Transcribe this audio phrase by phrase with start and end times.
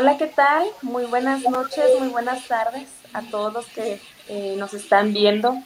[0.00, 0.64] Hola, ¿qué tal?
[0.80, 5.60] Muy buenas noches, muy buenas tardes a todos los que eh, nos están viendo.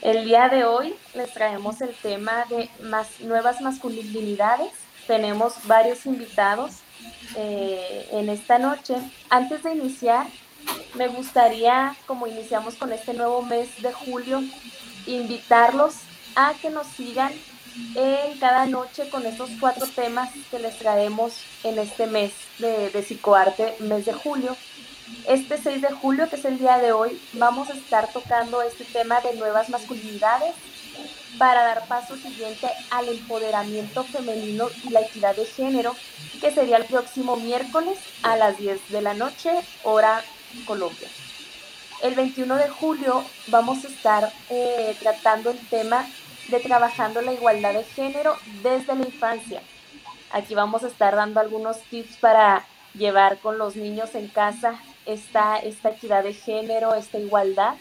[0.00, 4.72] El día de hoy les traemos el tema de más, nuevas masculinidades.
[5.06, 6.76] Tenemos varios invitados
[7.36, 8.94] eh, en esta noche.
[9.28, 10.26] Antes de iniciar,
[10.94, 14.42] me gustaría, como iniciamos con este nuevo mes de julio,
[15.06, 15.96] invitarlos
[16.36, 17.34] a que nos sigan
[17.94, 23.02] en cada noche con estos cuatro temas que les traemos en este mes de, de
[23.02, 24.56] psicoarte, mes de julio.
[25.26, 28.84] Este 6 de julio, que es el día de hoy, vamos a estar tocando este
[28.84, 30.54] tema de nuevas masculinidades
[31.38, 35.94] para dar paso siguiente al empoderamiento femenino y la equidad de género,
[36.40, 39.50] que sería el próximo miércoles a las 10 de la noche,
[39.82, 40.22] hora
[40.66, 41.08] Colombia.
[42.02, 46.06] El 21 de julio vamos a estar eh, tratando el tema
[46.48, 49.62] de trabajando la igualdad de género desde la infancia.
[50.30, 55.58] Aquí vamos a estar dando algunos tips para llevar con los niños en casa esta,
[55.58, 57.74] esta equidad de género, esta igualdad.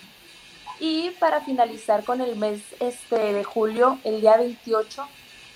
[0.80, 5.08] Y para finalizar con el mes este, de julio, el día 28,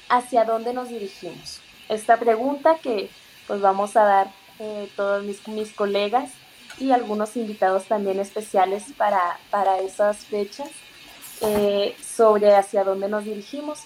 [0.10, 1.62] ¿hacia dónde nos dirigimos?
[1.90, 3.10] Esta pregunta que
[3.48, 4.28] pues vamos a dar
[4.60, 6.32] eh, todos mis, mis colegas
[6.80, 10.70] y algunos invitados también especiales para, para esas fechas
[11.42, 13.80] eh, sobre hacia dónde nos dirigimos.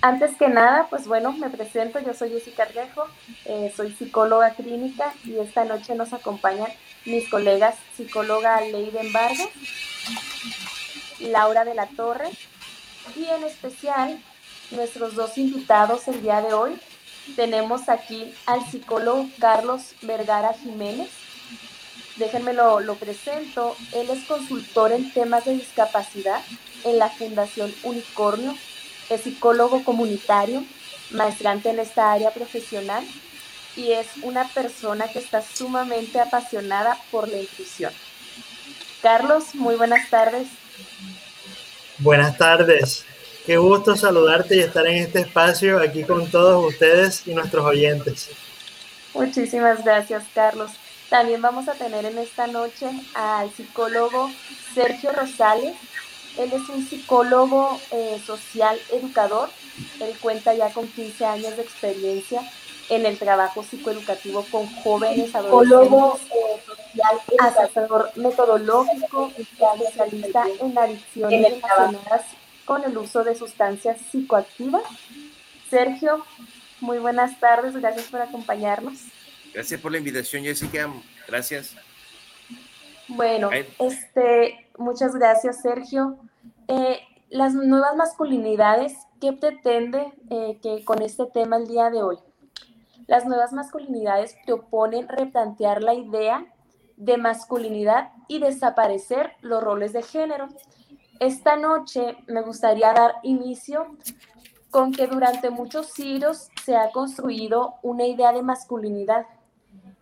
[0.00, 3.06] Antes que nada, pues bueno, me presento, yo soy Jessica Arrejo,
[3.44, 6.66] eh, soy psicóloga clínica y esta noche nos acompañan
[7.04, 9.48] mis colegas psicóloga Leiden Vargas,
[11.20, 12.28] Laura de la Torre
[13.14, 14.20] y en especial
[14.72, 16.80] nuestros dos invitados el día de hoy.
[17.36, 21.10] Tenemos aquí al psicólogo Carlos Vergara Jiménez,
[22.16, 23.76] déjenme lo, presento.
[23.92, 26.40] Él es consultor en temas de discapacidad
[26.84, 28.56] en la Fundación Unicornio,
[29.08, 30.64] es psicólogo comunitario,
[31.10, 33.04] maestrante en esta área profesional
[33.76, 37.92] y es una persona que está sumamente apasionada por la inclusión.
[39.00, 40.48] Carlos, muy buenas tardes.
[41.98, 43.04] Buenas tardes.
[43.46, 48.30] Qué gusto saludarte y estar en este espacio aquí con todos ustedes y nuestros oyentes.
[49.14, 50.70] Muchísimas gracias, Carlos.
[51.12, 54.30] También vamos a tener en esta noche al psicólogo
[54.74, 55.76] Sergio Rosales.
[56.38, 59.50] Él es un psicólogo eh, social educador.
[60.00, 62.40] Él cuenta ya con 15 años de experiencia
[62.88, 72.24] en el trabajo psicoeducativo con jóvenes, adolescentes, eh, social, asesor metodológico, especialista en adicciones relacionadas
[72.64, 74.84] con el uso de sustancias psicoactivas.
[75.68, 76.24] Sergio,
[76.80, 78.94] muy buenas tardes, gracias por acompañarnos.
[79.54, 80.90] Gracias por la invitación, Jessica.
[81.28, 81.76] Gracias.
[83.08, 86.18] Bueno, este, muchas gracias, Sergio.
[86.68, 92.18] Eh, las nuevas masculinidades, ¿qué pretende eh, que con este tema el día de hoy?
[93.06, 96.46] Las nuevas masculinidades proponen replantear la idea
[96.96, 100.48] de masculinidad y desaparecer los roles de género.
[101.20, 103.96] Esta noche me gustaría dar inicio
[104.70, 109.26] con que durante muchos siglos se ha construido una idea de masculinidad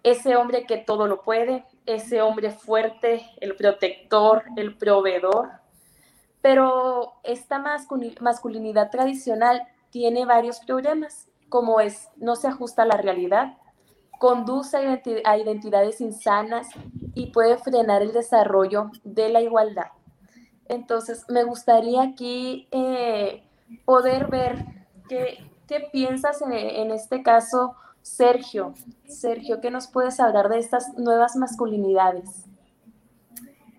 [0.02, 5.50] ese hombre que todo lo puede, ese hombre fuerte, el protector, el proveedor.
[6.40, 7.62] Pero esta
[8.20, 13.58] masculinidad tradicional tiene varios problemas, como es, no se ajusta a la realidad,
[14.18, 14.76] conduce
[15.24, 16.68] a, identidades insanas
[17.14, 19.88] y puede frenar el desarrollo de la igualdad.
[20.66, 23.42] Entonces, me gustaría aquí eh,
[23.84, 24.64] poder ver
[25.08, 25.46] qué,
[25.92, 28.74] piensas en este caso Sergio,
[29.08, 32.28] Sergio, ¿qué nos puedes hablar de estas nuevas masculinidades?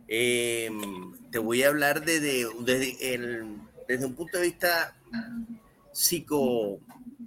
[0.08, 4.96] Em, te voy a hablar desde, desde, un punto de vista
[5.92, 6.80] psico,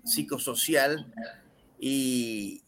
[0.05, 1.13] psicosocial
[1.79, 2.63] y,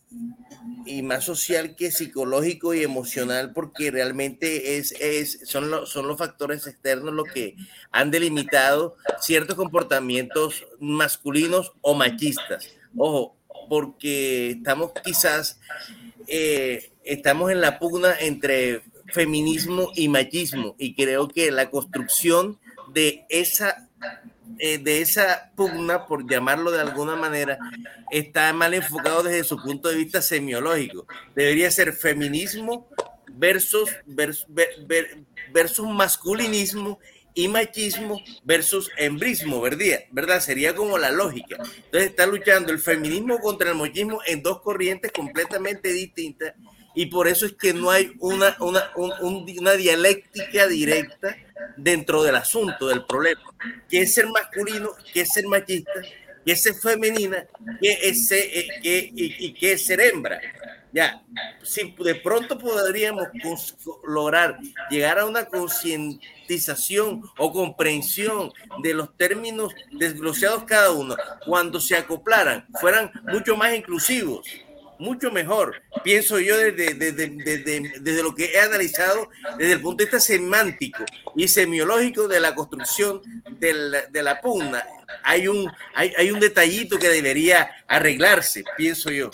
[0.87, 6.19] y más social que psicológico y emocional, porque realmente es, es, son, los, son los
[6.19, 7.57] factores externos los que
[7.93, 12.69] han delimitado ciertos comportamientos masculinos o machistas.
[12.97, 13.36] Ojo,
[13.69, 15.61] porque estamos quizás,
[16.29, 18.83] eh, estamos en la pugna entre
[19.13, 22.59] feminismo y machismo y creo que la construcción
[22.93, 23.87] de esa
[24.59, 27.59] eh, de esa pugna, por llamarlo de alguna manera,
[28.11, 31.07] está mal enfocado desde su punto de vista semiológico.
[31.35, 32.89] Debería ser feminismo
[33.33, 34.47] versus, versus,
[35.53, 36.99] versus masculinismo
[37.37, 40.01] y machismo versus embrismo, ¿verdad?
[40.11, 40.41] ¿verdad?
[40.41, 41.57] Sería como la lógica.
[41.57, 46.55] Entonces está luchando el feminismo contra el machismo en dos corrientes completamente distintas
[46.95, 51.37] y por eso es que no hay una, una, una dialéctica directa
[51.77, 53.43] dentro del asunto, del problema.
[53.87, 54.93] ¿Qué es ser masculino?
[55.13, 56.01] ¿Qué es ser machista?
[56.43, 57.47] ¿Qué es ser femenina?
[57.83, 60.41] ¿Qué es ser, eh, qué, y, qué es ser hembra?
[60.97, 61.23] Ya,
[61.63, 63.29] si de pronto podríamos
[64.03, 64.59] lograr
[64.89, 68.51] llegar a una concientización o comprensión
[68.83, 71.15] de los términos desglosados cada uno,
[71.45, 74.49] cuando se acoplaran, fueran mucho más inclusivos,
[74.99, 77.29] mucho mejor, pienso yo desde, desde,
[78.01, 79.29] desde, lo que he analizado
[79.59, 81.05] desde el punto de vista semántico
[81.35, 83.21] y semiológico de la construcción
[83.61, 84.83] de la, de la pugna.
[85.23, 89.31] Hay un, hay, hay un detallito que debería arreglarse, pienso yo.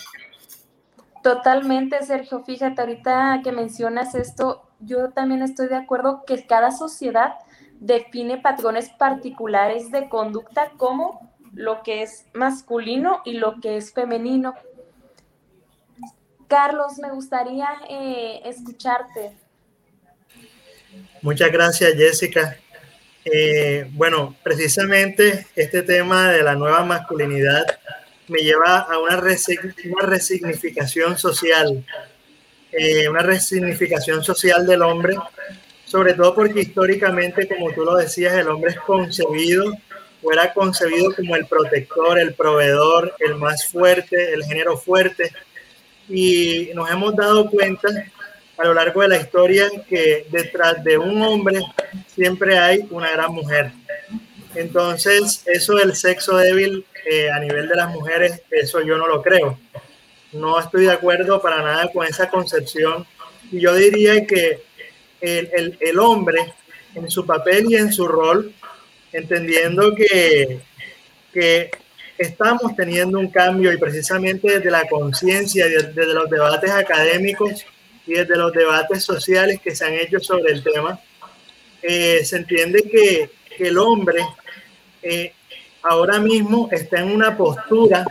[1.23, 2.43] Totalmente, Sergio.
[2.43, 7.35] Fíjate, ahorita que mencionas esto, yo también estoy de acuerdo que cada sociedad
[7.79, 14.53] define patrones particulares de conducta como lo que es masculino y lo que es femenino.
[16.49, 19.31] Carlos, me gustaría eh, escucharte.
[21.21, 22.57] Muchas gracias, Jessica.
[23.23, 27.65] Eh, bueno, precisamente este tema de la nueva masculinidad
[28.27, 31.85] me lleva a una, resignificación social,
[32.71, 35.15] eh, una resignificación social del hombre,
[35.85, 39.73] sobre todo porque históricamente, como tú lo decías, el hombre es concebido
[40.23, 45.31] o era concebido como el protector, el proveedor, el más fuerte, el género fuerte.
[46.09, 47.89] Y nos hemos dado cuenta
[48.57, 51.59] a lo largo de la historia que detrás de un hombre
[52.07, 53.71] siempre hay una gran mujer.
[54.55, 59.21] Entonces, eso del sexo débil eh, a nivel de las mujeres, eso yo no lo
[59.21, 59.59] creo.
[60.31, 63.05] No estoy de acuerdo para nada con esa concepción.
[63.51, 64.63] Y yo diría que
[65.21, 66.53] el, el, el hombre,
[66.95, 68.53] en su papel y en su rol,
[69.11, 70.59] entendiendo que,
[71.31, 71.71] que
[72.17, 77.65] estamos teniendo un cambio y precisamente desde la conciencia, desde los debates académicos
[78.05, 80.99] y desde los debates sociales que se han hecho sobre el tema,
[81.81, 83.29] eh, se entiende que,
[83.59, 84.19] el hombre
[85.03, 85.31] eh,
[85.83, 88.05] ahora mismo está en una postura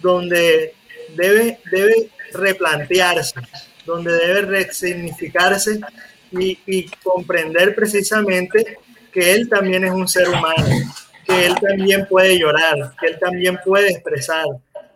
[0.00, 0.74] donde
[1.14, 3.40] debe, debe replantearse,
[3.84, 5.80] donde debe resignificarse
[6.32, 8.78] y, y comprender precisamente
[9.12, 10.66] que él también es un ser humano,
[11.24, 14.44] que él también puede llorar, que él también puede expresar,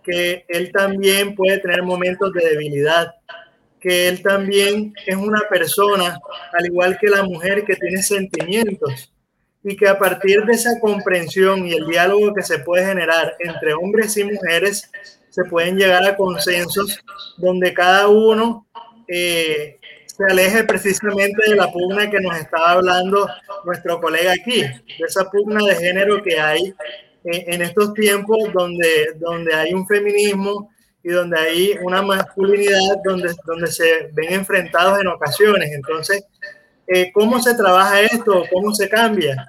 [0.04, 3.14] que él también puede tener momentos de debilidad,
[3.80, 6.20] que él también es una persona,
[6.52, 9.10] al igual que la mujer, que tiene sentimientos
[9.62, 13.74] y que a partir de esa comprensión y el diálogo que se puede generar entre
[13.74, 14.90] hombres y mujeres,
[15.28, 16.98] se pueden llegar a consensos
[17.36, 18.66] donde cada uno
[19.06, 23.28] eh, se aleje precisamente de la pugna que nos estaba hablando
[23.64, 26.74] nuestro colega aquí, de esa pugna de género que hay
[27.24, 30.70] en estos tiempos donde, donde hay un feminismo
[31.02, 35.70] y donde hay una masculinidad donde, donde se ven enfrentados en ocasiones.
[35.72, 36.24] Entonces,
[36.92, 38.44] eh, ¿Cómo se trabaja esto?
[38.52, 39.48] ¿Cómo se cambia?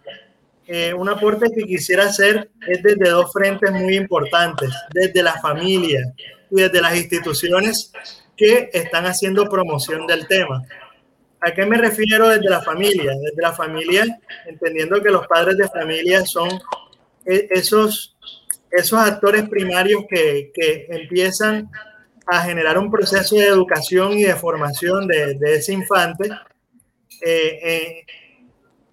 [0.67, 6.13] Eh, un aporte que quisiera hacer es desde dos frentes muy importantes, desde la familia
[6.51, 7.91] y desde las instituciones
[8.37, 10.63] que están haciendo promoción del tema.
[11.39, 13.11] ¿A qué me refiero desde la familia?
[13.19, 14.05] Desde la familia,
[14.45, 16.47] entendiendo que los padres de familia son
[17.25, 18.15] e, esos,
[18.69, 21.71] esos actores primarios que, que empiezan
[22.27, 26.29] a generar un proceso de educación y de formación de, de ese infante
[27.21, 28.05] eh, eh,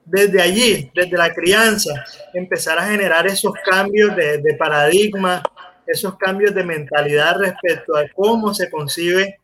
[0.04, 5.42] desde allí, desde la crianza, empezar a generar esos cambios de, paradigma,
[5.86, 9.40] esos cambios de mentalidad respecto a cómo se concibe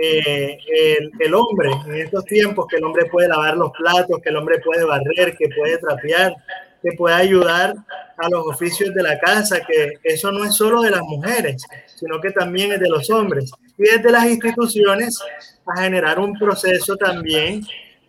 [0.00, 4.30] eh, el, el, hombre en estos tiempos, que el hombre puede lavar los platos, que
[4.30, 6.34] el hombre puede barrer, que puede trapear,
[6.82, 7.74] que puede ayudar
[8.16, 12.20] a los oficios de la casa, que eso no es solo de las mujeres, sino
[12.20, 13.50] que también es de los hombres.
[13.78, 15.18] Y desde las instituciones
[15.66, 17.62] a generar un proceso también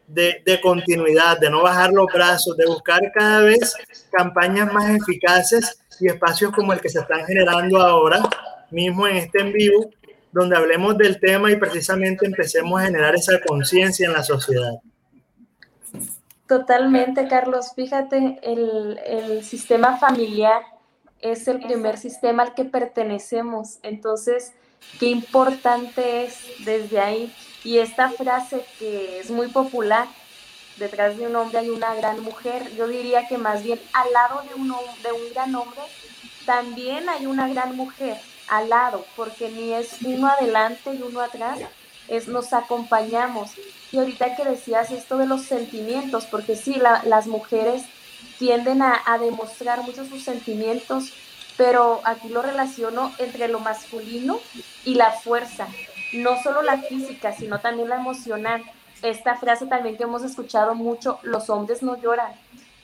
[0.07, 3.73] de, continuidad, de no bajar los brazos, de buscar cada vez
[4.11, 8.21] campañas más eficaces y espacios como el que se están generando ahora
[8.71, 9.89] mismo en este en vivo,
[10.31, 14.73] donde hablemos del tema y precisamente empecemos a generar esa conciencia en la sociedad.
[16.47, 17.71] Totalmente, Carlos.
[17.75, 20.61] Fíjate, el, el sistema familiar
[21.21, 23.79] es el primer sistema al que pertenecemos.
[23.81, 24.53] Entonces,
[24.99, 27.33] qué importante es desde ahí
[27.65, 30.07] y esta frase que es muy popular,
[30.77, 34.43] detrás de un hombre hay una gran mujer, yo diría que más bien al lado
[34.47, 35.81] de un, de un gran hombre
[36.45, 38.17] también hay una gran mujer,
[38.47, 41.59] al lado, porque ni es uno adelante y uno atrás,
[42.07, 43.49] es nos acompañamos.
[43.91, 47.81] Y ahorita que decías esto de los sentimientos, porque sí, las mujeres
[48.37, 51.13] tienden a, a demostrar mucho sus sentimientos,
[51.57, 54.39] pero aquí lo relaciono entre lo masculino
[54.83, 55.67] y la fuerza
[56.17, 58.63] no solo la física, sino también la emocional.
[59.01, 62.31] Esta frase también que hemos escuchado mucho, los hombres no lloran,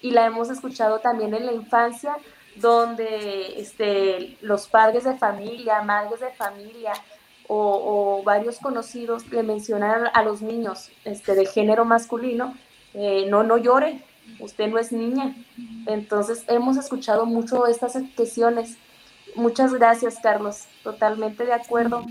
[0.01, 2.15] y la hemos escuchado también en la infancia,
[2.55, 6.93] donde este, los padres de familia, madres de familia,
[7.53, 12.55] o, varios conocidos le mencionan a los niños este, de género masculino,
[12.93, 14.01] eh, no, no llore,
[14.39, 15.35] usted no es niña.
[15.85, 18.77] Entonces hemos escuchado mucho estas expresiones.
[19.35, 20.65] Muchas gracias, Carlos.
[20.83, 22.05] Totalmente de acuerdo.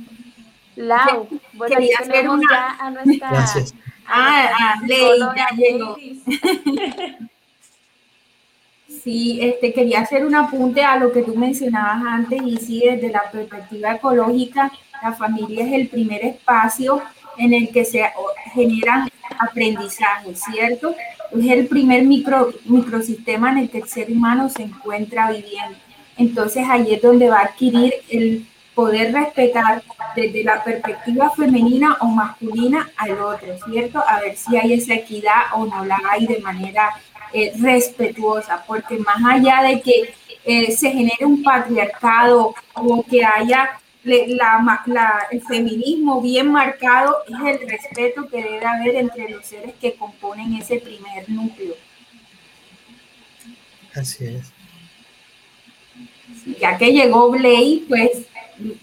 [0.80, 3.30] Lau, bueno, tenemos ya a nuestra...
[3.30, 3.74] Gracias.
[4.06, 4.80] ah, ah
[9.02, 13.08] Sí, este, quería hacer un apunte a lo que tú mencionabas antes y sí, desde
[13.08, 14.70] la perspectiva ecológica,
[15.02, 17.00] la familia es el primer espacio
[17.38, 18.02] en el que se
[18.52, 19.08] generan
[19.38, 20.94] aprendizajes, ¿cierto?
[21.32, 25.78] Es el primer micro, microsistema en el que el ser humano se encuentra viviendo.
[26.18, 28.44] Entonces ahí es donde va a adquirir el
[28.80, 29.82] poder respetar
[30.16, 34.02] desde la perspectiva femenina o masculina al otro, ¿cierto?
[34.08, 36.88] A ver si hay esa equidad o no la hay de manera
[37.34, 40.14] eh, respetuosa, porque más allá de que
[40.46, 47.68] eh, se genere un patriarcado o que haya la, el feminismo bien marcado, es el
[47.68, 51.74] respeto que debe haber entre los seres que componen ese primer núcleo.
[53.94, 54.52] Así es.
[56.58, 58.29] Ya que llegó Blake, pues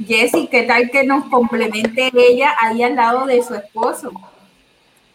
[0.05, 4.12] Jessie, ¿qué tal que nos complemente ella ahí al lado de su esposo?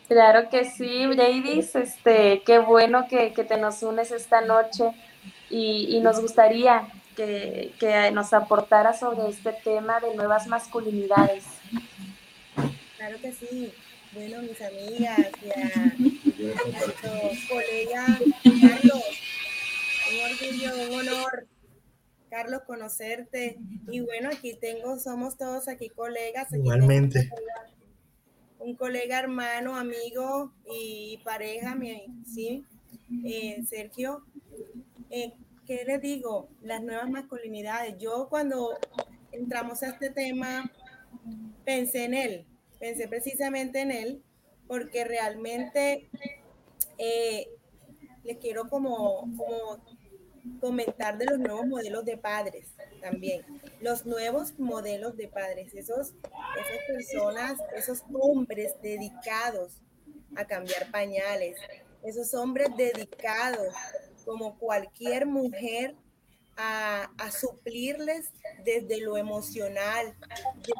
[0.09, 4.91] Claro que sí, Bradis, este, qué bueno que, te nos unes esta noche
[5.49, 7.73] y, nos gustaría que,
[8.13, 11.45] nos aportara sobre este tema de nuevas masculinidades.
[12.99, 13.73] Claro que sí.
[14.13, 19.05] Bueno, mis amigas y a nuestros colegas, Carlos,
[20.11, 21.47] un orgullo, un honor,
[22.33, 23.59] Carlos, conocerte.
[23.91, 26.51] Y bueno, aquí tengo, somos todos aquí colegas.
[26.51, 27.31] Igualmente
[28.63, 32.65] un colega, hermano, amigo y pareja, mi, sí,
[33.25, 34.25] eh, Sergio.
[35.11, 35.33] Eh,
[35.67, 36.49] ¿Qué les digo?
[36.63, 37.97] Las nuevas masculinidades.
[37.99, 38.79] Yo cuando
[39.33, 40.71] entramos a este tema,
[41.65, 42.47] pensé en él,
[42.79, 44.23] pensé precisamente en él,
[44.69, 46.09] porque realmente
[46.99, 47.49] eh,
[48.25, 49.92] les quiero como, como
[50.61, 52.67] comentar de los nuevos modelos de padres
[53.01, 53.45] también.
[53.81, 59.81] Los nuevos modelos de padres, esos, esas personas, esos hombres dedicados
[60.37, 61.57] a cambiar pañales,
[62.03, 63.75] esos hombres dedicados
[64.25, 65.95] como cualquier mujer
[66.57, 68.31] a, a, suplirles
[68.65, 70.15] desde lo emocional,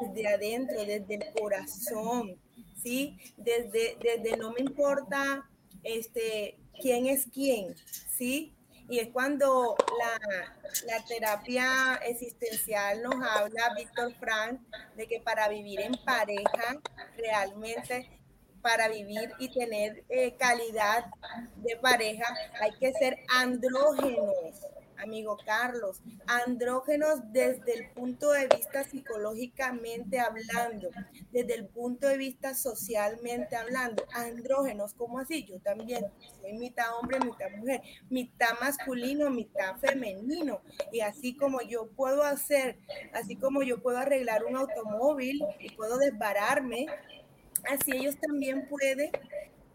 [0.01, 2.37] desde adentro, desde el corazón,
[2.81, 3.17] ¿sí?
[3.37, 5.49] Desde, desde no me importa
[5.83, 7.75] este, quién es quién,
[8.15, 8.53] ¿sí?
[8.89, 14.59] Y es cuando la, terapia existencial nos habla, Víctor Frank,
[14.95, 16.79] de que para vivir en pareja,
[17.17, 18.09] realmente
[18.61, 21.05] para vivir y tener eh, calidad
[21.57, 22.25] de pareja,
[22.61, 24.61] hay que ser andrógenos
[25.03, 30.89] amigo Carlos, andrógenos desde el punto de vista psicológicamente hablando,
[31.31, 35.43] desde el punto de vista socialmente hablando, andrógenos, ¿cómo así?
[35.43, 36.05] Yo también
[36.41, 42.77] soy mitad hombre, mitad mujer, mitad masculino, mitad femenino, y así como yo puedo hacer,
[43.13, 46.87] así como yo puedo arreglar un automóvil y puedo desbararme,
[47.69, 49.11] así ellos también pueden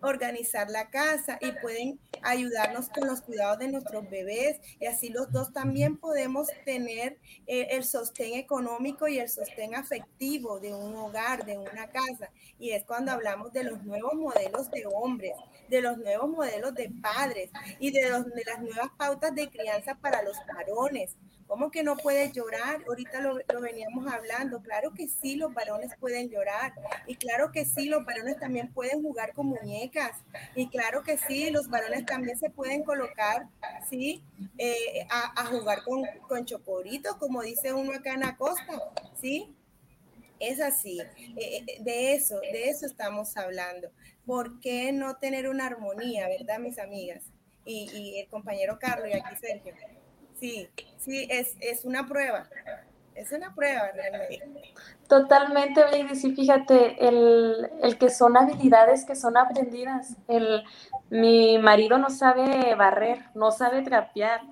[0.00, 5.30] organizar la casa y pueden ayudarnos con los cuidados de nuestros bebés y así los
[5.32, 11.44] dos también podemos tener eh, el sostén económico y el sostén afectivo de un hogar,
[11.44, 12.30] de una casa.
[12.58, 15.34] Y es cuando hablamos de los nuevos modelos de hombres,
[15.68, 20.22] de los nuevos modelos de padres y de, de las nuevas pautas de crianza para
[20.22, 21.16] los varones.
[21.48, 22.84] ¿Cómo que no puedes llorar?
[22.86, 24.60] Ahorita lo, veníamos hablando.
[24.60, 26.74] Claro que sí, los varones pueden llorar.
[27.06, 30.12] Y claro que sí, los varones también pueden jugar con muñecas.
[30.54, 33.48] Y claro que sí, los varones también se pueden colocar,
[33.88, 34.22] ¿sí?
[34.58, 38.82] Eh, a, jugar con, con chocoritos, como dice uno acá en la costa,
[39.18, 39.56] ¿sí?
[40.38, 43.90] Es así, eh, eh, de eso, de eso estamos hablando.
[44.26, 47.24] ¿Por qué no tener una armonía, verdad, mis amigas?
[47.64, 49.74] Y, y el compañero Carlos y aquí Sergio.
[50.38, 50.68] Sí,
[50.98, 52.48] sí, es, es una prueba.
[53.14, 54.72] Es una prueba realmente.
[55.08, 56.14] Totalmente, Lady.
[56.14, 60.16] Sí, fíjate, el, el, que son habilidades que son aprendidas.
[60.28, 60.62] El,
[61.10, 64.42] mi marido no sabe barrer, no sabe trapear.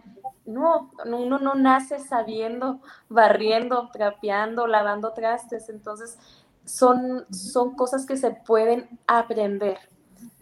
[0.45, 5.69] No, uno no nace sabiendo, barriendo, trapeando, lavando trastes.
[5.69, 6.19] Entonces,
[6.65, 9.79] son, son cosas que se pueden aprender.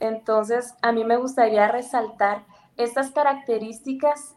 [0.00, 2.44] Entonces, a mí me gustaría resaltar
[2.76, 4.34] estas características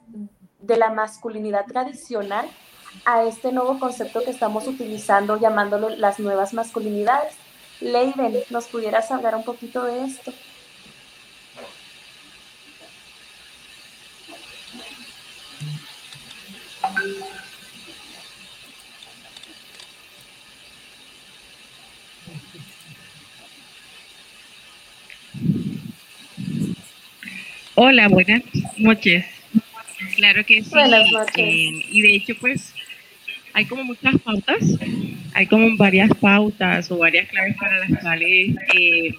[0.60, 2.48] de la masculinidad tradicional
[3.06, 7.36] a este nuevo concepto que estamos utilizando llamándolo las nuevas masculinidades.
[7.80, 10.34] Leiden, ¿nos pudieras hablar un poquito de esto?
[27.76, 28.42] Hola, buenas
[28.78, 29.37] noches.
[30.16, 30.70] Claro que sí.
[30.70, 31.36] Buenas noches.
[31.38, 32.74] Eh, y de hecho, pues,
[33.54, 34.78] hay como muchas pautas,
[35.34, 39.16] hay como varias pautas o varias claves para las cuales eh,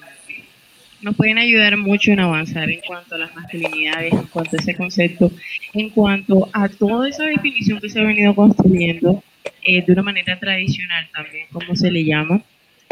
[1.00, 4.76] nos pueden ayudar mucho en avanzar en cuanto a las masculinidades, en cuanto a ese
[4.76, 5.30] concepto,
[5.74, 9.22] en cuanto a toda esa definición que se ha venido construyendo
[9.62, 12.42] eh, de una manera tradicional también, como se le llama,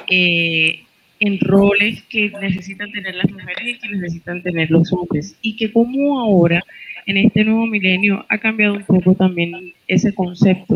[0.09, 0.85] eh,
[1.19, 5.37] en roles que necesitan tener las mujeres y que necesitan tener los hombres.
[5.43, 6.63] Y que como ahora,
[7.07, 10.75] en este nuevo milenio, ha cambiado un poco también ese concepto.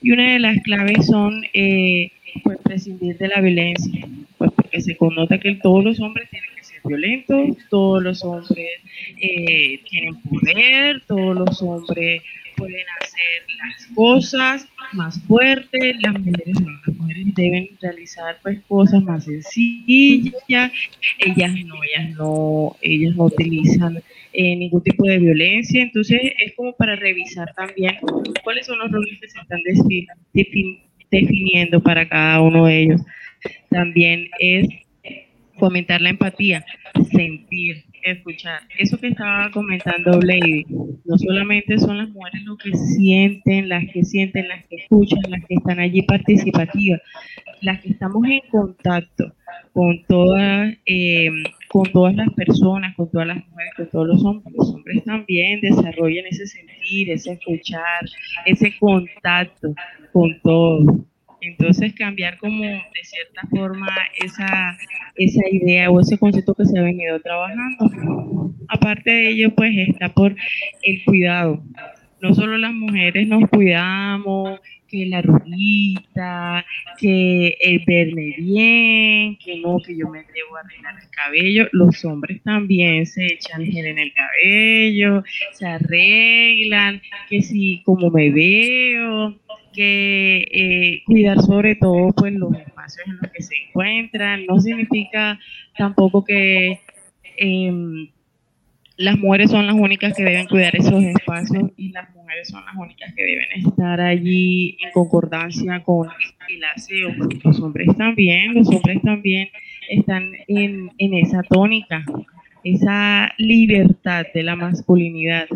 [0.00, 2.10] Y una de las claves son eh,
[2.42, 4.06] pues prescindir de la violencia,
[4.38, 8.68] pues porque se connota que todos los hombres tienen que ser violentos, todos los hombres
[9.20, 12.22] eh, tienen poder, todos los hombres
[12.56, 16.54] pueden hacer las cosas más fuertes, las mujeres
[16.86, 20.72] las mujeres deben realizar pues cosas más sencillas,
[21.18, 24.02] ellas no, ellas no, ellas no utilizan
[24.36, 27.94] eh, ningún tipo de violencia, entonces es como para revisar también
[28.44, 33.00] cuáles son los roles que se están defi- defin- definiendo para cada uno de ellos.
[33.70, 34.68] También es
[35.58, 36.64] fomentar la empatía,
[37.10, 38.60] sentir, escuchar.
[38.78, 40.64] Eso que estaba comentando Lady,
[41.04, 45.44] no solamente son las mujeres lo que sienten, las que sienten, las que escuchan, las
[45.46, 47.00] que están allí participativas,
[47.62, 49.32] las que estamos en contacto
[49.72, 51.30] con todas, eh,
[51.68, 54.54] con todas las personas, con todas las mujeres, con todos los hombres.
[54.56, 58.06] Los hombres también desarrollan ese sentir, ese escuchar,
[58.46, 59.74] ese contacto
[60.12, 61.04] con todo.
[61.40, 63.88] Entonces cambiar como de cierta forma
[64.22, 64.76] esa,
[65.16, 68.54] esa idea o ese concepto que se ha venido trabajando.
[68.68, 70.34] Aparte de ello, pues está por
[70.82, 71.62] el cuidado.
[72.20, 76.64] No solo las mujeres nos cuidamos, que la rulita,
[76.98, 81.68] que el verme bien, que no, que yo me debo arreglar el cabello.
[81.72, 88.30] Los hombres también se echan gel en el cabello, se arreglan, que si como me
[88.30, 89.36] veo,
[89.72, 94.46] que eh, cuidar sobre todo pues los espacios en los que se encuentran.
[94.46, 95.38] No significa
[95.76, 96.80] tampoco que
[97.36, 98.08] em,
[98.96, 102.74] las mujeres son las únicas que deben cuidar esos espacios y las mujeres son las
[102.76, 106.08] únicas que deben estar allí en concordancia con
[106.48, 107.10] el aseo.
[107.44, 109.48] Los hombres también, los hombres también
[109.90, 112.04] están en, en esa tónica,
[112.64, 115.46] esa libertad de la masculinidad,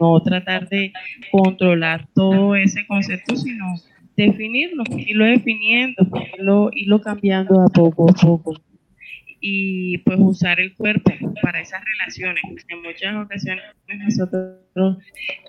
[0.00, 0.92] no tratar de
[1.32, 3.74] controlar todo ese concepto, sino
[4.16, 6.06] definirlo, irlo definiendo,
[6.38, 8.54] irlo, irlo cambiando a poco a poco
[9.46, 12.42] y pues usar el cuerpo para esas relaciones.
[12.66, 14.96] En muchas ocasiones nosotros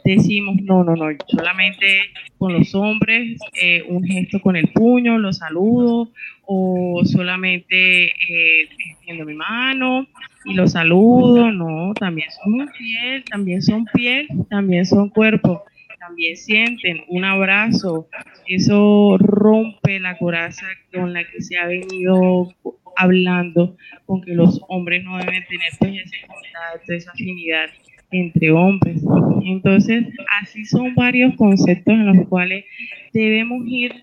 [0.04, 2.02] decimos, no, no, no, solamente
[2.38, 6.12] con los hombres, eh, un gesto con el puño, los saludo,
[6.46, 8.68] o solamente eh,
[9.08, 10.06] mi mano
[10.44, 15.64] y los saludo, no, también son piel, también son piel, también son cuerpo,
[16.00, 18.10] también sienten un abrazo,
[18.46, 22.54] eso rompe la coraza con la que se ha venido
[22.96, 27.70] hablando con que los hombres no deben tener pues ese contacto, esa afinidad
[28.12, 29.04] entre hombres.
[29.44, 30.06] Entonces,
[30.42, 32.66] así son varios conceptos en los cuales
[33.14, 33.94] debemos ir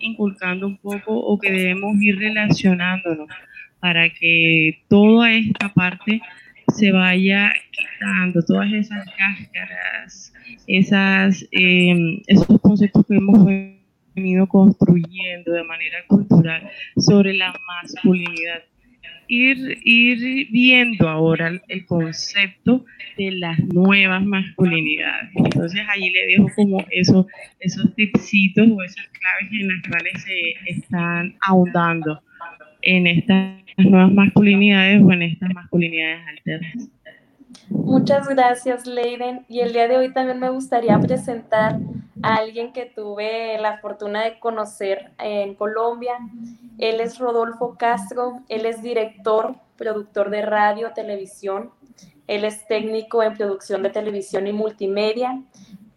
[0.00, 3.28] inculcando un poco o que debemos ir relacionándonos
[3.80, 6.20] para que toda esta parte
[6.68, 10.32] se vaya quitando, todas esas cáscaras,
[10.66, 13.44] esas, eh, esos conceptos que hemos
[14.14, 18.62] venido construyendo de manera cultural sobre la masculinidad.
[19.28, 22.84] Ir, ir viendo ahora el concepto
[23.16, 25.30] de las nuevas masculinidades.
[25.36, 27.26] Entonces allí le dejo como eso,
[27.60, 32.20] esos tipsitos o esas claves en las cuales se están ahondando
[32.82, 36.88] en estas nuevas masculinidades o en estas masculinidades alternas.
[37.68, 39.44] Muchas gracias, Leiden.
[39.48, 41.78] Y el día de hoy también me gustaría presentar
[42.22, 46.14] a alguien que tuve la fortuna de conocer en Colombia.
[46.78, 51.70] Él es Rodolfo Castro, él es director, productor de radio, televisión.
[52.26, 55.42] Él es técnico en producción de televisión y multimedia.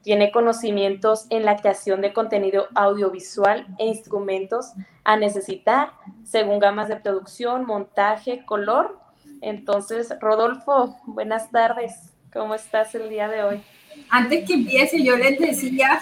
[0.02, 4.74] Tiene conocimientos en la creación de contenido audiovisual e instrumentos
[5.04, 5.92] a necesitar,
[6.24, 9.05] según gamas de producción, montaje, color
[9.46, 11.94] entonces, Rodolfo, buenas tardes.
[12.34, 13.62] ¿Cómo estás el día de hoy?
[14.10, 16.02] Antes que empiece, yo les decía,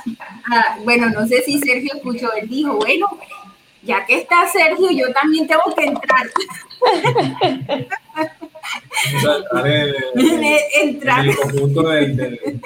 [0.49, 3.06] ah, bueno, no sé si Sergio escuchó, él dijo, bueno,
[3.82, 6.25] ya que está Sergio, yo también tengo que entrar.
[9.13, 10.43] entrar en,
[10.82, 11.25] entrar.
[11.25, 12.60] en el conjunto de, de,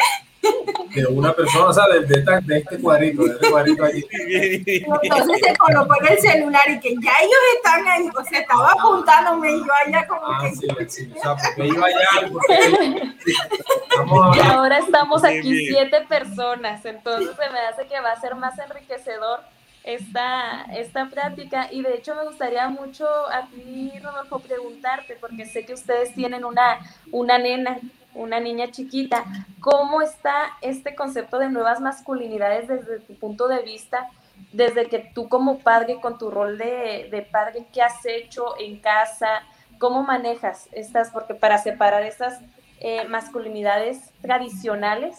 [0.93, 4.05] de una persona, o sea, de, de, de este cuadrito, de este cuadrito allí.
[5.01, 8.71] Entonces se colocó en el celular y que ya ellos están ahí, o sea, estaba
[8.71, 10.55] apuntándome y yo allá como Ah, que...
[10.55, 13.13] sí, sí, o sea, porque iba allá, porque
[14.35, 18.57] Y ahora estamos aquí siete personas, entonces se me hace que va a ser más
[18.59, 19.39] enriquecedor
[19.83, 25.65] esta, esta práctica y de hecho me gustaría mucho a ti, Rodolfo, preguntarte, porque sé
[25.65, 26.79] que ustedes tienen una,
[27.11, 27.79] una nena,
[28.17, 29.23] una niña chiquita,
[29.59, 34.09] ¿cómo está este concepto de nuevas masculinidades desde tu punto de vista?
[34.51, 38.79] Desde que tú como padre, con tu rol de, de padre, ¿qué has hecho en
[38.79, 39.43] casa?
[39.79, 41.11] ¿Cómo manejas estas?
[41.11, 42.39] Porque para separar estas
[42.79, 45.15] eh, masculinidades tradicionales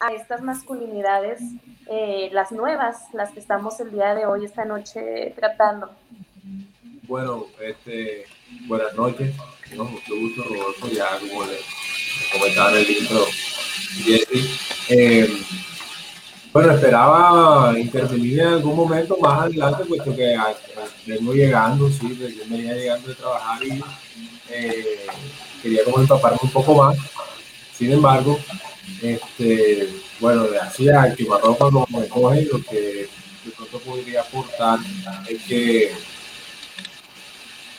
[0.00, 1.40] a estas masculinidades,
[1.86, 5.90] eh, las nuevas, las que estamos el día de hoy, esta noche tratando.
[7.06, 8.24] Bueno, este,
[8.66, 9.34] buenas noches.
[9.76, 10.88] No, mucho gusto, Rodolfo.
[10.88, 11.58] Ya como le
[12.32, 13.26] comentaba en el intro,
[14.04, 14.60] Jesse.
[14.88, 15.42] Eh,
[16.52, 20.52] bueno, esperaba intervenir en algún momento más adelante, puesto que ah,
[21.06, 23.80] vengo llegando, sí, recién venía llegando de trabajar y
[24.50, 25.06] eh,
[25.62, 26.96] quería como empaparme un poco más.
[27.72, 28.38] Sin embargo,
[29.00, 33.08] este, bueno, de así a quemarropa como me coge, lo que
[33.44, 34.80] de pronto podría aportar
[35.28, 35.92] es que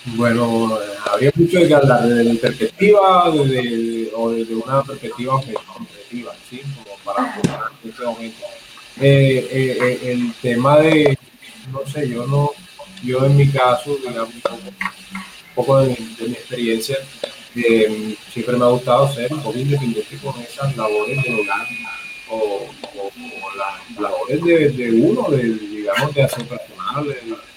[0.06, 0.78] bueno,
[1.12, 6.62] habría mucho de que hablar desde mi perspectiva desde, o desde una perspectiva objetiva, ¿sí?
[6.84, 7.34] Como para
[7.84, 8.46] este momento.
[9.00, 11.18] Eh, eh, eh, el tema de,
[11.72, 12.52] no sé, yo no,
[13.04, 14.42] yo en mi caso, digamos, un
[15.56, 16.98] poco, de, mi, de experiencia,
[17.56, 21.68] eh, siempre me ha gustado ser un poco independiente con esas labores del hogar
[22.30, 27.51] o, o, o las labores de, de uno, de, digamos, de hacer personal, de,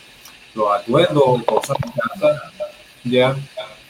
[0.55, 2.53] los atuendos, cosas en casa,
[3.05, 3.37] ya.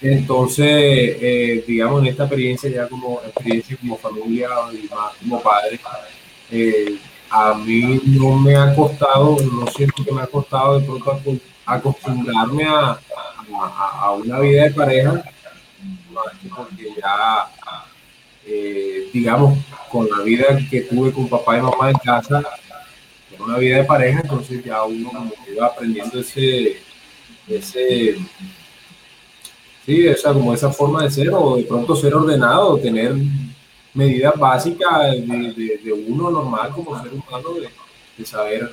[0.01, 5.81] Entonces, eh, digamos, en esta experiencia ya como experiencia como familia y como padre,
[6.51, 6.99] eh,
[7.31, 11.21] a mí no me ha costado, no siento que me ha costado de pronto
[11.65, 12.99] acostumbrarme a,
[14.01, 15.25] a, una vida de pareja,
[16.55, 17.49] porque ya,
[18.47, 19.59] eh, digamos,
[19.91, 22.43] con la vida que tuve con papá y mamá en casa,
[23.41, 26.79] una vida de pareja, entonces ya uno como que iba aprendiendo ese,
[27.49, 28.17] ese,
[29.87, 33.15] sí, esa, como esa forma de ser, o de pronto ser ordenado, tener
[33.93, 37.69] medidas básicas de, de, de uno normal como ser humano, de,
[38.17, 38.69] de saber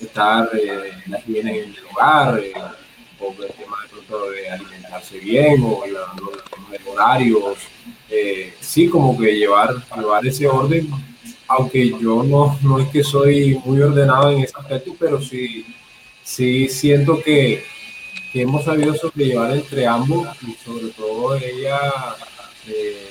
[0.00, 2.52] estar eh, en la higiene en el hogar, eh,
[3.20, 7.58] o el tema de pronto de alimentarse bien, o la- los, los horarios,
[8.08, 10.88] eh, sí, como que llevar, llevar ese orden
[11.50, 15.66] aunque yo no, no es que soy muy ordenado en ese aspecto, pero sí,
[16.22, 17.64] sí siento que,
[18.32, 21.76] que hemos sabido sobrellevar entre ambos y sobre todo ella
[22.68, 23.08] eh,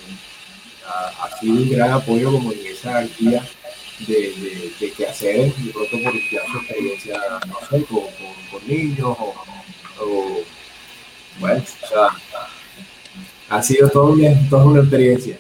[0.88, 3.46] ha, sido un gran apoyo como en esa guía
[4.08, 4.16] de,
[4.80, 9.36] de, de hacer, de pronto por su experiencia, no sé, con, niños o,
[10.00, 10.42] o,
[11.42, 12.08] bueno, o sea,
[13.50, 15.38] ha sido toda una, toda una experiencia.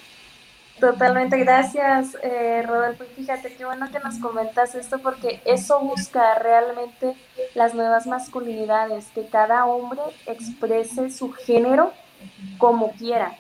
[0.80, 3.04] Totalmente, gracias eh, Rodolfo.
[3.04, 7.15] Y fíjate qué bueno que nos comentas esto porque eso busca realmente
[7.54, 11.92] las nuevas masculinidades, que cada hombre exprese su género
[12.58, 13.36] como quiera.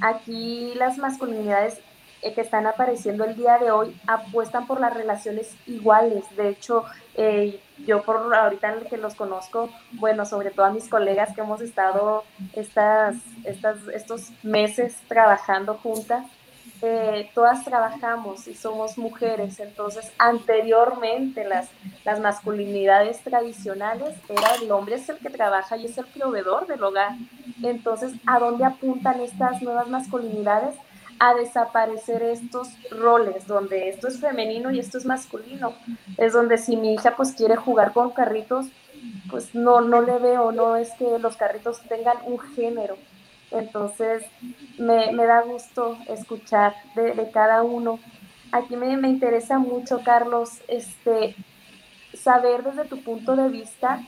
[0.00, 1.80] Aquí las masculinidades
[2.22, 6.24] eh, que están apareciendo el día de hoy apuestan por las relaciones iguales.
[6.36, 6.84] De hecho,
[7.16, 11.34] eh, yo por ahorita en el que los conozco, bueno, sobre todo a mis colegas
[11.34, 16.24] que hemos estado estas, estas, estos meses trabajando juntas,
[16.86, 21.68] eh, todas trabajamos y somos mujeres, entonces anteriormente las,
[22.04, 26.82] las masculinidades tradicionales era el hombre es el que trabaja y es el proveedor del
[26.82, 27.12] hogar.
[27.62, 30.74] Entonces, ¿a dónde apuntan estas nuevas masculinidades?
[31.18, 35.72] A desaparecer estos roles donde esto es femenino y esto es masculino.
[36.18, 38.66] Es donde si mi hija pues quiere jugar con carritos,
[39.30, 42.98] pues no, no le veo, no es que los carritos tengan un género.
[43.50, 44.24] Entonces,
[44.78, 47.98] me, me da gusto escuchar de, de cada uno.
[48.52, 51.36] Aquí me, me, interesa mucho, Carlos, este,
[52.14, 54.00] saber desde tu punto de vista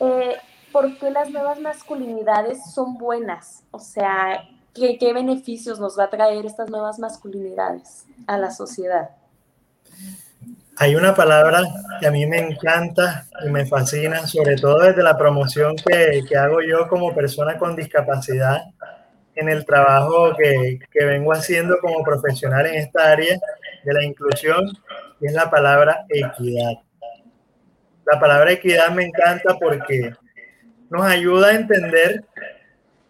[0.00, 0.36] eh,
[0.72, 3.62] por qué las nuevas masculinidades son buenas.
[3.70, 9.10] O sea, ¿qué, ¿qué beneficios nos va a traer estas nuevas masculinidades a la sociedad?
[10.76, 11.62] Hay una palabra
[12.00, 16.36] que a mí me encanta y me fascina, sobre todo desde la promoción que, que
[16.36, 18.62] hago yo como persona con discapacidad
[19.36, 23.38] en el trabajo que, que, vengo haciendo como profesional en esta área
[23.84, 24.66] de la inclusión,
[25.20, 26.72] y es la palabra equidad.
[28.04, 30.12] La palabra equidad me encanta porque
[30.90, 32.24] nos ayuda a entender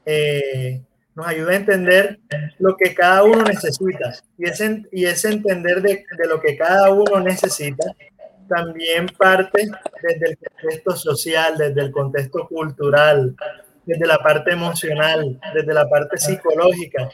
[0.07, 0.81] eh,
[1.15, 2.19] nos ayuda a entender
[2.59, 4.15] lo que cada uno necesita.
[4.39, 7.85] Y ese, y ese entender de, de lo que cada uno necesita
[8.49, 9.69] también parte
[10.03, 13.35] desde el contexto social, desde el contexto cultural,
[13.85, 17.09] desde la parte emocional, desde la parte psicológica.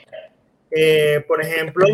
[0.70, 1.86] Eh, por ejemplo,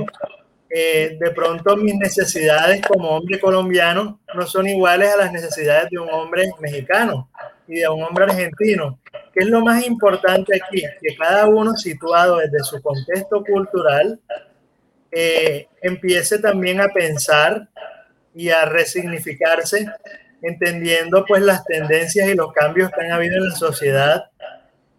[0.68, 5.98] eh, de pronto mis necesidades como hombre colombiano no son iguales a las necesidades de
[5.98, 7.30] un hombre mexicano
[7.66, 8.98] y de un hombre argentino.
[9.36, 10.82] ¿Qué es lo más importante aquí?
[11.02, 14.18] Que cada uno situado desde su contexto cultural
[15.12, 17.68] eh, empiece también a pensar
[18.34, 19.84] y a resignificarse,
[20.40, 24.24] entendiendo pues las tendencias y los cambios que han habido en la sociedad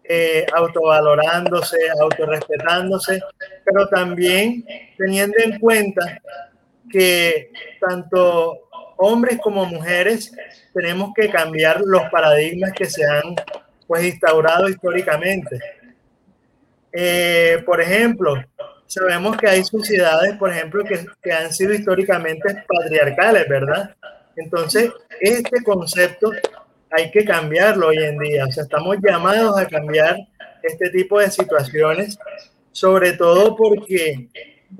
[0.04, 3.20] eh, autovalorándose, autorrespetándose,
[3.66, 4.64] pero también
[5.00, 6.22] teniendo en cuenta
[6.92, 10.32] que tanto hombres como mujeres
[10.76, 13.36] tenemos que cambiar los paradigmas que se han
[13.88, 15.60] pues instaurado históricamente.
[16.92, 18.36] Eh, por ejemplo,
[18.86, 23.96] sabemos que hay sociedades, por ejemplo, que, que han sido históricamente patriarcales, ¿verdad?
[24.36, 26.32] Entonces, este concepto
[26.92, 28.46] hay que cambiarlo hoy en día.
[28.46, 30.18] O sea, estamos llamados a cambiar
[30.64, 32.18] este tipo de situaciones,
[32.72, 34.30] sobre todo porque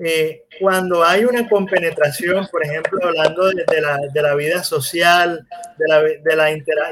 [0.00, 5.46] eh, cuando hay una compenetración, por ejemplo, hablando de, la, de la, vida social,
[5.76, 6.44] de, la, de, la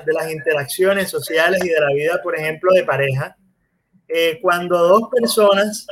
[0.02, 3.36] de, las interacciones sociales y de la vida, por ejemplo, de pareja,
[4.08, 5.86] eh, cuando dos personas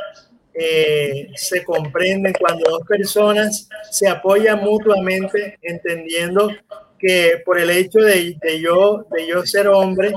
[0.55, 6.51] eh, se comprenden, cuando dos personas se apoyan mutuamente, entendiendo
[6.99, 10.13] que por el hecho de, de yo, de yo ser hombre,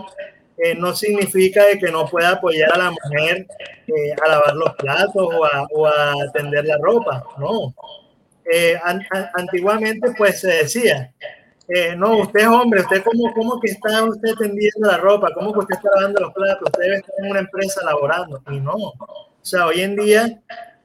[0.58, 3.46] eh, no significa que no pueda apoyar a la mujer
[3.88, 7.74] eh, a lavar los platos o a, o a tender la ropa, no.
[8.52, 8.80] Eh,
[9.36, 11.14] antiguamente pues se decía,
[11.98, 15.60] no, usted es hombre, usted cómo, cómo que está usted tendiendo la ropa, cómo que
[15.60, 18.74] usted está lavando los platos, usted debe estar en una empresa laborando, y no.
[18.74, 20.42] O sea, hoy en día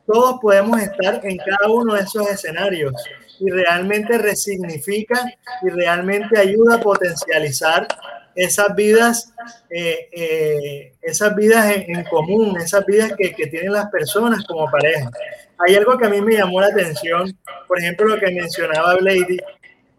[0.07, 2.93] todos podemos estar en cada uno de esos escenarios
[3.39, 5.25] y realmente resignifica
[5.63, 7.87] y realmente ayuda a potencializar
[8.35, 9.33] esas vidas,
[9.71, 15.11] eh, eh, esas vidas en, común, esas vidas que, tienen las personas como pareja.
[15.59, 17.37] Hay algo que a mí me llamó la atención,
[17.69, 19.39] por ejemplo, lo que mencionaba Lady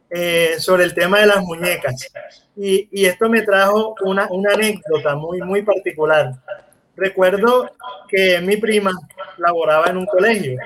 [0.10, 2.12] eh, sobre el tema de las muñecas.
[2.56, 6.34] Y, y esto me trajo una, una, anécdota muy, muy particular.
[6.96, 7.72] Recuerdo
[8.08, 8.92] que mi prima
[9.38, 10.60] laboraba en un colegio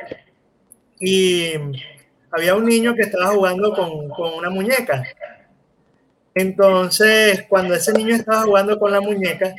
[0.99, 1.53] y
[2.31, 5.03] había un niño que estaba jugando con, con una muñeca.
[6.37, 9.55] Entonces, cuando ese niño estaba jugando con la muñeca,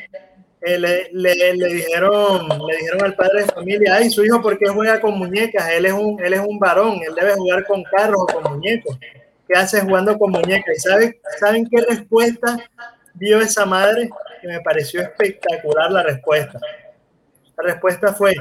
[0.61, 4.57] eh, le, le, le, dijeron, le dijeron al padre de familia, ay, su hijo, ¿por
[4.57, 5.69] qué juega con muñecas?
[5.71, 8.97] Él es un, él es un varón, él debe jugar con carros o con muñecos.
[9.49, 10.77] ¿Qué hace jugando con muñecas?
[10.77, 12.57] ¿Y sabe, saben qué respuesta
[13.15, 14.09] dio esa madre?
[14.41, 16.61] Que me pareció espectacular la respuesta.
[17.57, 18.37] La respuesta fue,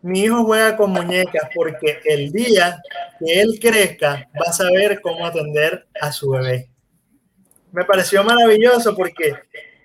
[0.00, 2.80] mi hijo juega con muñecas porque el día
[3.18, 6.70] que él crezca va a saber cómo atender a su bebé.
[7.74, 9.34] Me pareció maravilloso porque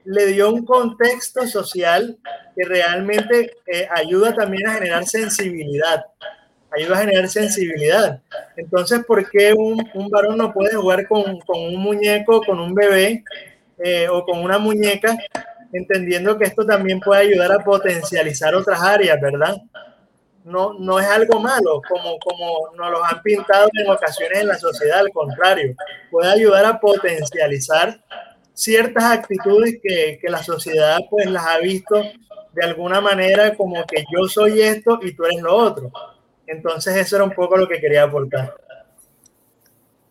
[0.06, 2.20] le dio un contexto social
[2.56, 6.06] que realmente eh, ayuda también a generar sensibilidad.
[6.72, 8.22] Ayuda a generar sensibilidad.
[8.56, 12.76] Entonces, ¿por qué un, un varón no puede jugar con, con, un muñeco, con un
[12.76, 13.24] bebé
[13.80, 15.18] eh, o con una muñeca,
[15.74, 19.58] entendiendo que esto también puede ayudar a potencializar otras áreas, ¿verdad?
[20.44, 24.58] No, no es algo malo, como, como nos lo han pintado en ocasiones en la
[24.58, 25.76] sociedad, al contrario,
[26.10, 28.00] puede ayudar a potencializar
[28.54, 32.02] ciertas actitudes que, que la sociedad pues las ha visto
[32.54, 35.92] de alguna manera como que yo soy esto y tú eres lo otro.
[36.48, 38.56] Entonces eso era un poco lo que quería aportar.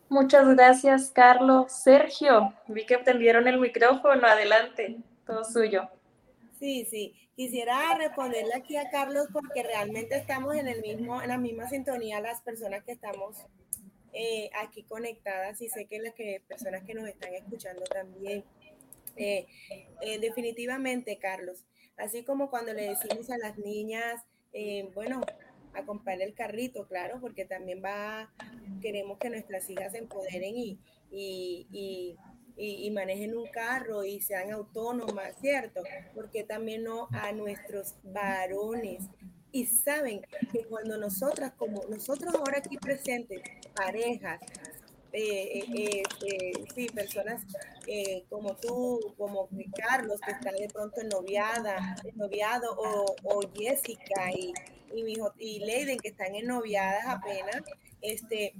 [0.08, 1.70] Muchas gracias, Carlos.
[1.70, 4.26] Sergio, vi que tendieron el micrófono.
[4.26, 5.88] Adelante, todo suyo.
[6.58, 7.14] Sí, sí.
[7.36, 12.20] Quisiera responderle aquí a Carlos porque realmente estamos en el mismo, en la misma sintonía
[12.20, 13.36] las personas que estamos
[14.12, 18.44] eh, aquí conectadas y sé que las que, personas que nos están escuchando también.
[19.16, 19.46] Eh,
[20.02, 21.64] eh, definitivamente, Carlos,
[21.96, 24.22] así como cuando le decimos a las niñas,
[24.94, 25.20] bueno,
[25.74, 28.32] a comprar el carrito, claro, porque también va,
[28.80, 30.78] queremos que nuestras hijas se empoderen y
[31.10, 32.16] y,
[32.90, 35.82] manejen un carro y sean autónomas, ¿cierto?
[36.14, 39.04] Porque también no a nuestros varones.
[39.50, 43.40] Y saben que cuando nosotras, como nosotros ahora aquí presentes,
[43.74, 44.40] parejas,
[45.10, 47.42] eh, eh, eh, sí, personas
[48.28, 54.52] como tú, como Carlos, que están de pronto en noviada, noviado, o, o Jessica y,
[54.94, 57.62] y, mi y Leiden, que están en noviadas apenas,
[58.02, 58.54] este,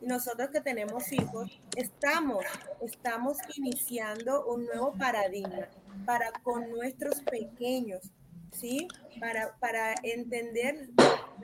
[0.00, 2.44] nosotros que tenemos hijos, estamos,
[2.80, 5.68] estamos iniciando un nuevo paradigma
[6.06, 8.10] para con nuestros pequeños,
[8.52, 8.88] ¿sí?
[9.20, 10.88] Para, para entender,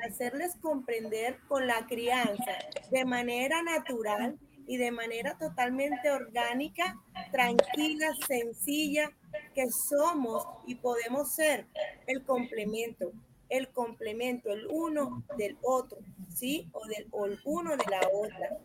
[0.06, 2.52] hacerles comprender con la crianza
[2.90, 6.96] de manera natural y de manera totalmente orgánica,
[7.32, 9.10] tranquila, sencilla,
[9.54, 11.66] que somos y podemos ser
[12.06, 13.12] el complemento,
[13.56, 15.98] el complemento, el uno del otro,
[16.34, 16.68] ¿sí?
[16.72, 18.58] O del o el uno de la otra.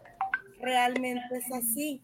[0.60, 2.02] Realmente es así.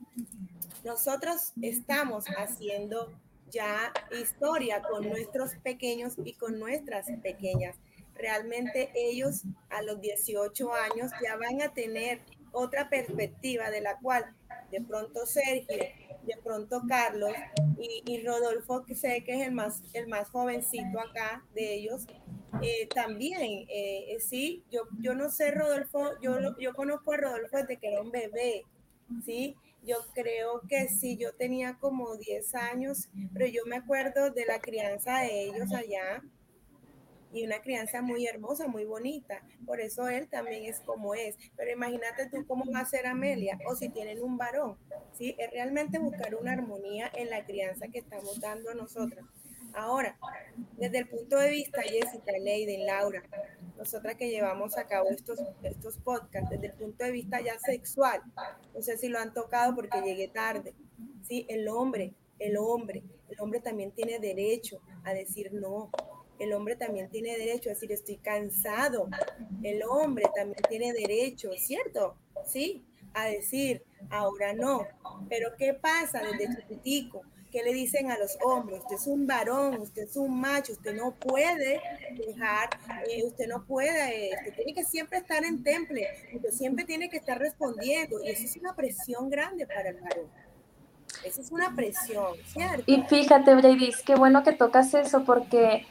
[0.83, 3.11] Nosotros estamos haciendo
[3.49, 7.75] ya historia con nuestros pequeños y con nuestras pequeñas.
[8.13, 12.21] Realmente ellos a los 18 años ya van a tener
[12.51, 14.25] otra perspectiva de la cual
[14.71, 15.77] de pronto Sergio,
[16.25, 17.33] de pronto Carlos
[17.77, 22.07] y, Rodolfo, que sé que es el más, el más jovencito acá de ellos,
[22.61, 27.57] eh, también, eh, eh, sí, yo, yo no sé, Rodolfo, yo, yo conozco a Rodolfo
[27.57, 28.63] desde que era un bebé,
[29.23, 29.55] ¿sí?
[29.83, 34.59] Yo creo que sí, yo tenía como 10 años, pero yo me acuerdo de la
[34.59, 36.23] crianza de ellos allá
[37.35, 39.41] y una crianza muy hermosa, muy bonita.
[39.65, 41.35] Por eso él también es como es.
[41.57, 44.77] Pero imagínate tú cómo va a ser Amelia o si tienen un varón.
[45.13, 45.35] ¿sí?
[45.37, 49.25] Es realmente buscar una armonía en la crianza que estamos dando a nosotras.
[49.75, 50.17] Ahora,
[50.77, 53.23] desde el punto de vista, Jessica, Leiden, Laura,
[53.77, 58.21] nosotras que llevamos a cabo estos, estos podcasts, desde el punto de vista ya sexual,
[58.73, 60.73] no sé si lo han tocado porque llegué tarde,
[61.27, 61.45] ¿sí?
[61.49, 65.91] El hombre, el hombre, el hombre también tiene derecho a decir no,
[66.39, 69.09] el hombre también tiene derecho a decir estoy cansado,
[69.63, 72.15] el hombre también tiene derecho, ¿cierto?
[72.45, 74.87] Sí, a decir ahora no,
[75.29, 77.23] pero ¿qué pasa desde chiquitico?
[77.55, 78.81] ¿Qué le dicen a los hombres?
[78.81, 81.79] Usted es un varón, usted es un macho, usted no puede
[82.17, 82.67] dejar,
[83.09, 87.15] eh, usted no puede, usted tiene que siempre estar en temple, usted siempre tiene que
[87.15, 88.21] estar respondiendo.
[88.21, 90.27] Y eso es una presión grande para el varón.
[91.23, 92.83] Esa es una presión, ¿cierto?
[92.87, 95.87] Y fíjate, Brady, qué bueno que tocas eso porque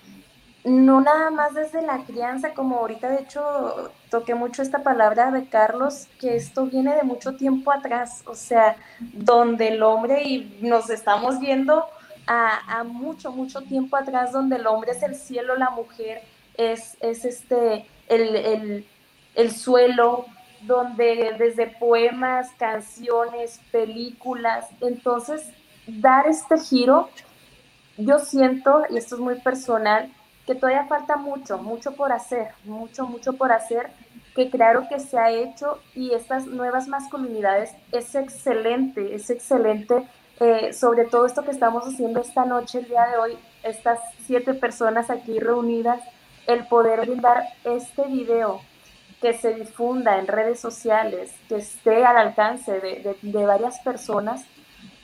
[0.64, 5.48] no nada más desde la crianza, como ahorita de hecho toqué mucho esta palabra de
[5.48, 10.88] Carlos, que esto viene de mucho tiempo atrás, o sea, donde el hombre, y nos
[10.88, 11.84] estamos viendo
[12.24, 16.22] a, mucho, mucho tiempo atrás, donde el hombre es el cielo, la mujer
[16.56, 18.86] es, es este, el,
[19.34, 20.26] el suelo,
[20.62, 25.50] donde desde poemas, canciones, películas, entonces
[25.88, 27.10] dar este giro,
[27.96, 30.08] yo siento, y esto es muy personal,
[30.46, 33.90] que todavía falta mucho, mucho por hacer, mucho, mucho por hacer,
[34.34, 40.08] que claro que se ha hecho y estas nuevas masculinidades es excelente, es excelente,
[40.40, 44.54] eh, sobre todo esto que estamos haciendo esta noche, el día de hoy, estas siete
[44.54, 46.00] personas aquí reunidas,
[46.48, 48.60] el poder brindar este video
[49.20, 54.44] que se difunda en redes sociales, que esté al alcance de, de varias personas,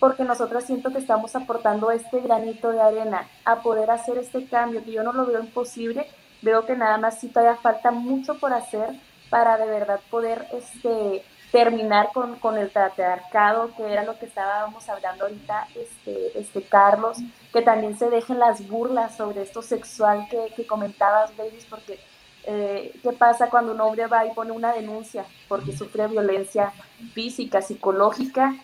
[0.01, 4.83] porque nosotros siento que estamos aportando este granito de arena a poder hacer este cambio,
[4.85, 6.07] que yo no lo veo imposible,
[6.43, 8.91] veo que nada más sí todavía falta mucho por hacer
[9.31, 14.89] para de verdad poder este, terminar con, con el patriarcado, que era lo que estábamos
[14.89, 17.19] hablando ahorita, este, este Carlos,
[17.53, 21.99] que también se dejen las burlas sobre esto sexual que, que comentabas, Babies, porque
[22.45, 26.73] eh, ¿qué pasa cuando un hombre va y pone una denuncia porque sufre violencia
[27.13, 28.55] física, psicológica?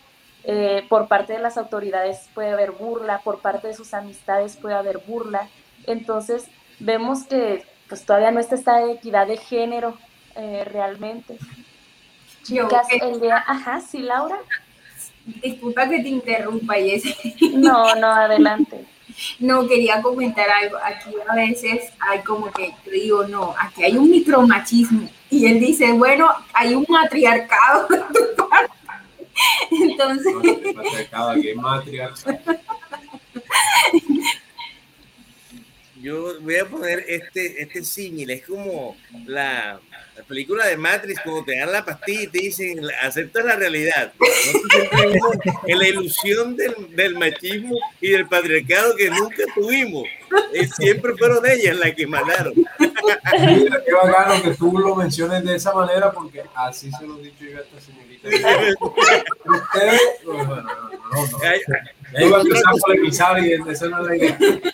[0.45, 4.77] Eh, por parte de las autoridades puede haber burla, por parte de sus amistades puede
[4.77, 5.49] haber burla.
[5.87, 6.47] Entonces
[6.79, 9.97] vemos que pues todavía no está esta equidad de género
[10.37, 11.39] eh, realmente.
[12.43, 13.43] Chicas, el día...
[13.47, 14.39] Ajá, sí, Laura.
[15.25, 17.15] Disculpa que te interrumpa, Jessy.
[17.55, 18.87] No, no, adelante.
[19.39, 20.77] No, quería comentar algo.
[20.83, 25.09] Aquí a veces hay como que yo digo, no, aquí hay un micromachismo.
[25.31, 27.89] Y él dice, bueno, hay un matriarcado
[29.71, 30.35] Entonces.
[36.01, 39.81] Yo voy a poner este, este símil, es como la,
[40.17, 44.13] la, película de Matrix, cuando te dan la pastilla y te dicen, acepta la realidad.
[45.67, 50.05] en la ilusión del, del, machismo y del patriarcado que nunca tuvimos.
[50.53, 52.53] Eh, siempre fueron ellas las que mandaron.
[52.55, 57.45] Qué bacano que tú lo menciones de esa manera, porque así se lo he dicho
[57.45, 58.06] yo a esta señorita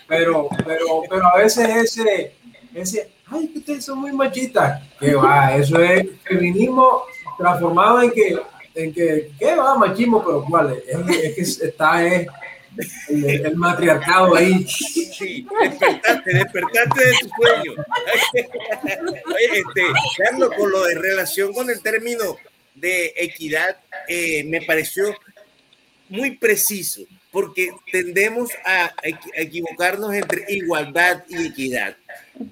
[0.07, 2.33] Pero, pero, pero a veces ese,
[2.73, 4.81] ese, ay, que ustedes son muy machistas.
[4.99, 7.03] Que va, eso es feminismo
[7.37, 8.39] transformado en que,
[8.75, 9.75] en que, ¿qué va?
[9.75, 10.83] Machismo, pero ¿cuál es?
[10.87, 12.27] Es, que está es,
[13.09, 14.65] el, el, matriarcado ahí.
[14.67, 17.85] Sí, despertaste, despertaste de tu sueño.
[19.27, 19.81] Oye, este,
[20.17, 22.37] Carlos, con lo de relación con el término
[22.83, 23.77] de equidad
[24.09, 25.15] eh, me pareció
[26.09, 28.93] muy preciso, porque tendemos a
[29.33, 31.95] equivocarnos entre igualdad y equidad.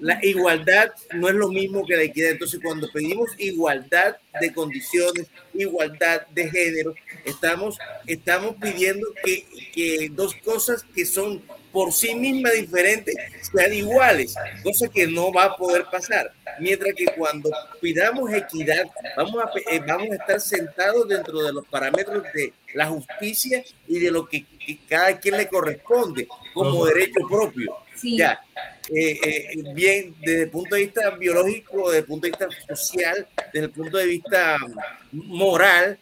[0.00, 2.30] La igualdad no es lo mismo que la equidad.
[2.30, 6.94] Entonces, cuando pedimos igualdad de condiciones, igualdad de género,
[7.26, 14.34] estamos, estamos pidiendo que, que dos cosas que son por sí mismas diferentes sean iguales,
[14.62, 16.32] cosa que no va a poder pasar.
[16.60, 17.50] Mientras que cuando
[17.80, 18.84] pidamos equidad,
[19.16, 23.98] vamos a, eh, vamos a estar sentados dentro de los parámetros de la justicia y
[23.98, 24.44] de lo que,
[24.88, 27.76] cada quien le corresponde como derecho propio.
[28.02, 28.40] Ya,
[28.92, 33.28] eh, eh, bien, desde el punto de vista biológico, desde el punto de vista social,
[33.52, 34.56] desde el punto de vista
[35.12, 35.98] moral,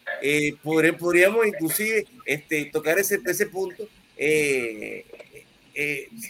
[0.62, 3.86] podríamos inclusive este, tocar ese, ese punto
[4.22, 5.06] eh,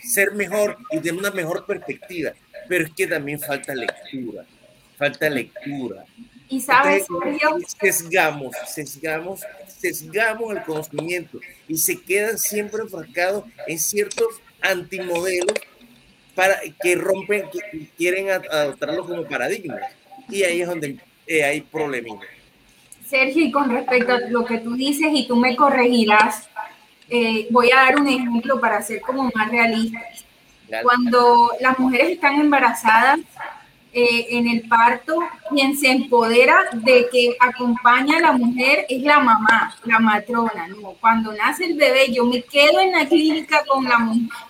[0.05, 2.33] ser mejor y tener una mejor perspectiva,
[2.69, 4.45] pero es que también falta lectura,
[4.97, 6.05] falta lectura.
[6.49, 7.07] Y sabes,
[7.81, 11.39] sesgamos, sesgamos, sesgamos el conocimiento
[11.69, 15.55] y se quedan siempre enfrascados en ciertos antimodelos
[16.35, 19.79] para que rompen, que quieren adoptarlo como paradigma.
[20.29, 22.19] Y ahí es donde eh, hay problemas.
[23.07, 26.49] Sergio, y con respecto a lo que tú dices, y tú me corregirás,
[27.11, 30.01] eh, voy a dar un ejemplo para ser como más realista.
[30.83, 33.19] Cuando las mujeres están embarazadas
[33.93, 39.19] eh, en el parto, quien se empodera de que acompaña a la mujer es la
[39.19, 40.69] mamá, la matrona.
[40.69, 40.93] ¿no?
[41.01, 43.99] Cuando nace el bebé, yo me quedo en la clínica con, la,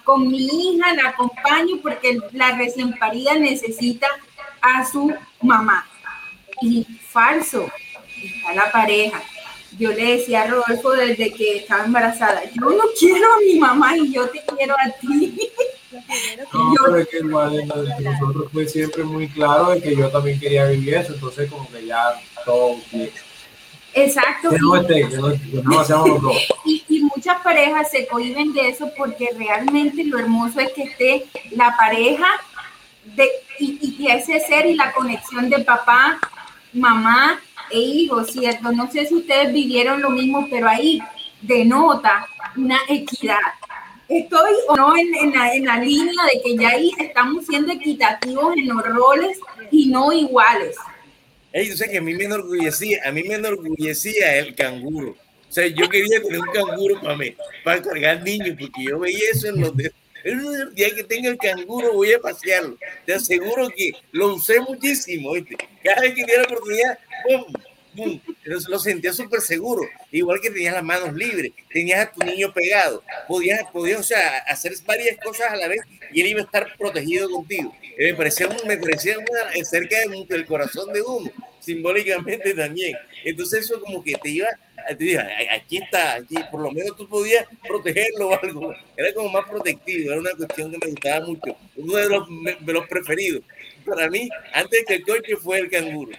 [0.05, 4.07] con mi hija, la acompaño porque la recién parida necesita
[4.61, 5.87] a su mamá.
[6.61, 7.67] Y falso,
[8.23, 9.23] está la pareja
[9.81, 13.97] yo le decía a Rodolfo desde que estaba embarazada, yo no quiero a mi mamá
[13.97, 15.51] y yo te quiero a ti.
[16.53, 20.67] No, pero es que igual nosotros fue siempre muy claro de que yo también quería
[20.67, 22.13] vivir eso, entonces como que ya
[22.45, 23.11] todo bien.
[23.95, 24.51] Exacto.
[24.51, 26.33] Que no esté, que no, no
[26.67, 31.27] y, y, muchas parejas se cohiben de eso porque realmente lo hermoso es que esté
[31.53, 32.29] la pareja
[33.17, 33.29] de,
[33.59, 36.21] y, y ese ser y la conexión de papá,
[36.73, 37.41] mamá,
[37.71, 38.73] e hijos, ¿cierto?
[38.73, 41.01] No sé si ustedes vivieron lo mismo, pero ahí
[41.43, 43.39] denota una equidad.
[44.09, 48.57] Estoy o no en, la, en la línea de que ya ahí estamos siendo equitativos
[48.57, 49.39] en los roles
[49.71, 50.77] y no iguales.
[51.53, 55.11] Hey, yo sé que a mí me enorgullecía, a mí me enorgullecía el canguro.
[55.11, 59.31] O sea, yo quería tener un canguro para, mí, para cargar niños, porque yo veía
[59.33, 59.93] eso en los de,
[60.25, 62.77] el día que tenga el canguro voy a pasearlo.
[63.07, 65.33] Te aseguro que lo usé muchísimo.
[65.83, 68.21] Cada vez que tenía la oportunidad, ¡pum!
[68.45, 69.83] Lo, sentía súper seguro.
[70.13, 74.39] Igual que tenías las manos libres, tenías a tu niño pegado, podías, podías o sea,
[74.47, 75.81] hacer varias cosas a la vez
[76.13, 77.75] y él iba a estar protegido contigo.
[77.99, 79.97] Me parecía, me parecía una, cerca
[80.29, 82.97] del corazón de uno, simbólicamente también.
[83.25, 84.49] Entonces eso como que te iba
[84.89, 88.75] aquí está, aquí por lo menos tú podías protegerlo o algo.
[88.97, 91.57] Era como más protectivo, era una cuestión que me gustaba mucho.
[91.77, 92.29] Uno de los,
[92.61, 93.43] de los preferidos.
[93.85, 96.13] Para mí, antes que el coche fue el canguro.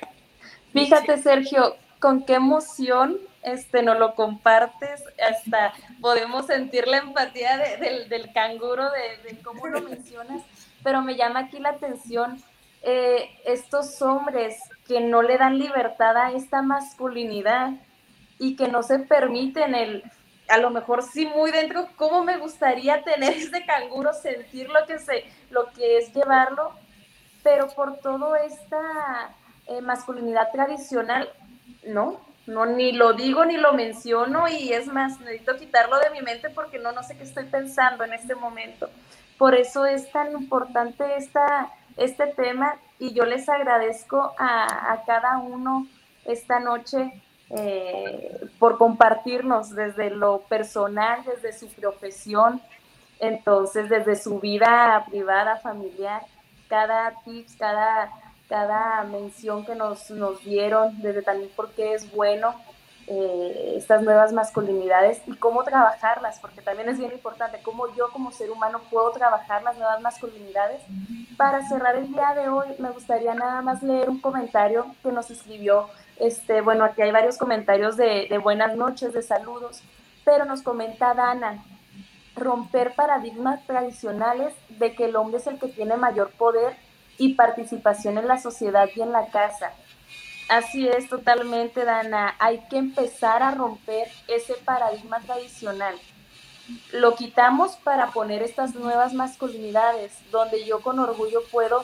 [0.74, 8.08] Fíjate, Sergio, con qué emoción este, nos lo compartes, hasta podemos sentir la empatía del,
[8.08, 10.44] del, canguro, de, de, cómo lo mencionas,
[10.84, 12.42] pero me llama aquí la atención
[12.84, 14.58] eh, estos hombres
[14.88, 17.74] que no le dan libertad a esta masculinidad
[18.42, 20.04] y que no se permiten el,
[20.50, 24.98] a lo mejor sí muy dentro, cómo me gustaría tener ese canguro, sentir lo que,
[24.98, 26.72] se, lo que es llevarlo,
[27.44, 29.36] pero por todo esta
[29.68, 31.30] eh, masculinidad tradicional,
[31.86, 36.22] no, no, ni lo digo ni lo menciono y es más, necesito quitarlo de mi
[36.24, 38.90] mente porque no, no sé qué estoy pensando en este momento.
[39.38, 45.38] Por eso es tan importante esta, este tema y yo les agradezco a, a cada
[45.38, 45.86] uno
[46.26, 47.22] esta noche
[47.58, 52.62] eh, por compartirnos desde lo personal, desde su profesión,
[53.20, 56.24] entonces desde su vida privada, familiar,
[56.70, 58.10] cada tips, cada,
[58.48, 62.56] cada mención que nos, nos dieron, desde también por qué es bueno
[63.08, 68.32] eh, estas nuevas masculinidades y cómo trabajarlas, porque también es bien importante cómo yo como
[68.32, 70.82] ser humano puedo trabajar las nuevas masculinidades.
[71.36, 75.30] Para cerrar el día de hoy, me gustaría nada más leer un comentario que nos
[75.30, 75.90] escribió
[76.22, 79.82] este, bueno, aquí hay varios comentarios de, buenas noches, de saludos,
[80.24, 81.66] pero nos comenta Dana,
[82.36, 86.78] romper paradigmas tradicionales de que el hombre es el que tiene mayor poder
[87.18, 89.74] y participación en la sociedad y en la casa.
[90.48, 92.36] Así es, totalmente, Dana.
[92.38, 95.96] Hay que empezar a romper ese paradigma tradicional.
[96.94, 101.84] Lo quitamos para poner estas nuevas masculinidades, donde yo con orgullo puedo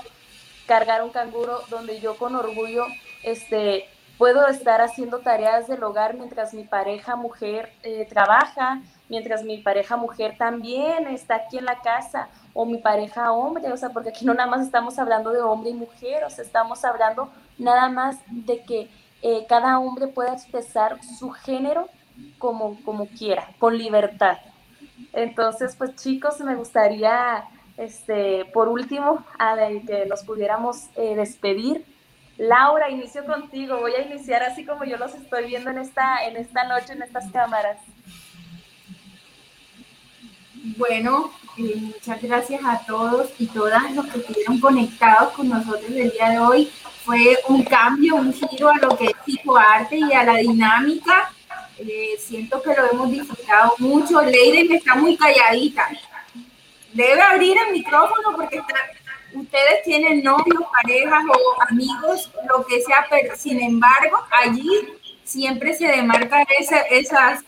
[0.68, 2.86] cargar un canguro, donde yo con orgullo
[3.24, 9.60] este, puedo estar haciendo tareas del hogar mientras mi pareja mujer eh, trabaja, mientras mi
[9.60, 14.10] pareja mujer también está aquí en la casa, o mi pareja hombre, o sea, porque
[14.10, 17.90] aquí no nada más estamos hablando de hombre y mujer, o sea, estamos hablando nada
[17.90, 18.90] más de que
[19.22, 21.88] eh, cada hombre pueda expresar su género
[22.38, 24.38] como, como quiera, con libertad.
[25.14, 27.44] Entonces, pues chicos, me gustaría,
[27.78, 29.56] este, por último, a
[29.86, 31.86] que nos pudiéramos eh, despedir.
[32.38, 33.80] Laura, inicio contigo.
[33.80, 37.02] Voy a iniciar así como yo los estoy viendo en esta, en esta noche, en
[37.02, 37.78] estas cámaras.
[40.78, 46.12] Bueno, eh, muchas gracias a todos y todas los que estuvieron conectados con nosotros el
[46.12, 46.72] día de hoy.
[47.04, 51.32] Fue un cambio, un giro a lo que es psicoarte y a la dinámica
[51.80, 54.22] eh, siento que lo hemos disfrutado mucho.
[54.22, 55.88] Leiden está muy calladita.
[56.94, 58.62] Debe abrir el micrófono porque
[59.42, 64.70] ustedes tienen novios, parejas o amigos, lo que sea, pero sin embargo, allí
[65.24, 67.44] siempre se demarca ese, esas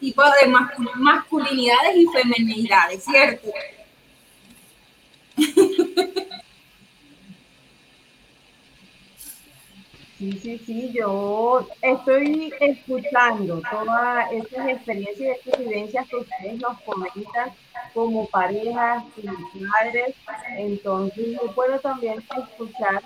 [0.00, 0.48] tipos de
[0.96, 3.48] masculinidades y feminidades, ¿cierto?
[10.24, 17.52] Sí, sí, sí, yo estoy escuchando todas estas experiencias y experiencias que ustedes nos comentan
[17.92, 20.14] como parejas y madres,
[20.56, 23.02] entonces yo puedo también escuchar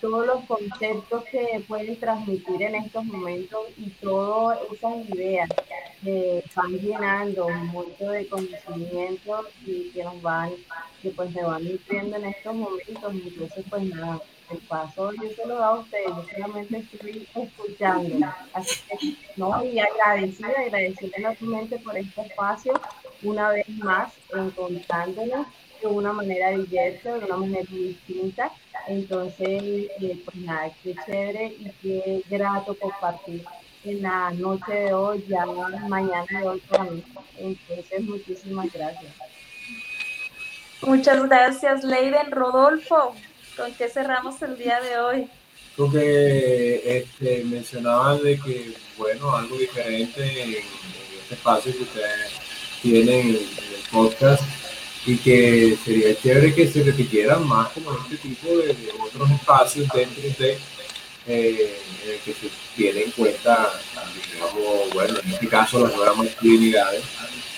[0.00, 5.48] todos los conceptos que pueden transmitir en estos momentos y todas esas ideas
[6.04, 10.50] que van llenando un de conocimientos y que nos van,
[11.02, 14.20] que pues me van nutriendo en estos momentos, entonces pues nada
[14.50, 18.26] el paso yo se lo he a ustedes, yo solamente estoy escuchando.
[18.52, 22.72] Así que, no, y agradecida, agradecida enormemente por este espacio,
[23.22, 25.46] una vez más, encontrándonos
[25.80, 28.50] de una manera diversa, de una manera distinta.
[28.88, 33.44] Entonces, eh, pues nada, qué chévere y qué grato compartir
[33.84, 37.04] en la noche de hoy, ya mañana de hoy mí.
[37.38, 39.12] Entonces, muchísimas gracias.
[40.82, 43.14] Muchas gracias, Leiden Rodolfo.
[43.60, 45.28] ¿Con qué cerramos el día de hoy?
[45.76, 50.54] Creo que este, mencionaban de que, bueno, algo diferente en,
[51.20, 52.32] este espacio que ustedes
[52.80, 53.46] tienen en, el
[53.92, 54.42] podcast
[55.04, 58.74] y que sería chévere que se repitieran más como este tipo de,
[59.06, 60.58] otros espacios dentro de
[61.26, 61.76] eh,
[62.24, 63.70] que se tiene en cuenta,
[64.32, 67.02] digamos, bueno, en este caso las nuevas masculinidades,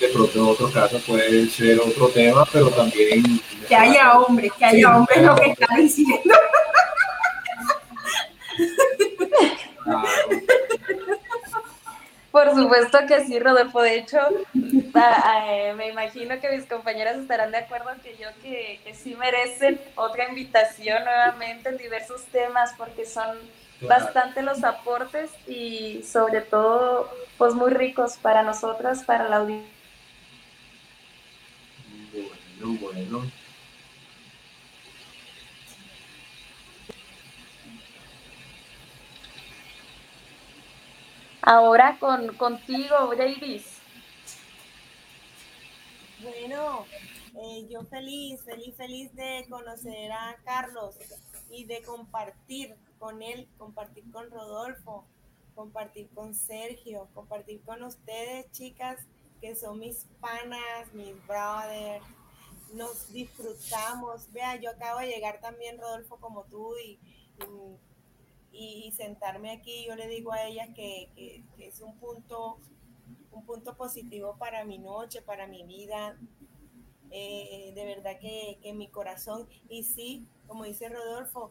[0.02, 3.22] de pronto en otros casos puede ser otro tema, pero también
[3.68, 6.34] que haya hombres, que haya hombres lo que está diciendo.
[12.32, 13.82] Por supuesto que sí, Rodolfo.
[13.82, 14.18] De hecho,
[14.54, 19.80] eh, me imagino que mis compañeras estarán de acuerdo que yo que, que, sí merecen
[19.94, 23.38] otra invitación nuevamente en diversos temas porque son
[23.82, 29.81] bastante los aportes y sobre todo pues muy ricos para nosotras, para la audiencia.
[32.62, 33.30] Bueno, bueno.
[41.42, 43.80] Ahora con, contigo, Davis.
[46.22, 46.86] Bueno,
[47.34, 50.94] eh, yo feliz, feliz, feliz de conocer a Carlos
[51.50, 55.04] y de compartir con él, compartir con Rodolfo,
[55.56, 59.00] compartir con Sergio, compartir con ustedes, chicas,
[59.40, 62.21] que son mis panas, mis brothers.
[62.72, 64.32] Nos disfrutamos.
[64.32, 66.98] Vea, yo acabo de llegar también, Rodolfo, como tú, y
[68.52, 72.58] y, sentarme aquí, yo le digo a ella que, es un punto,
[73.32, 76.18] un punto positivo para mi noche, para mi vida,
[77.10, 81.50] eh, de verdad que, que, mi corazón, y sí, como dice Rodolfo,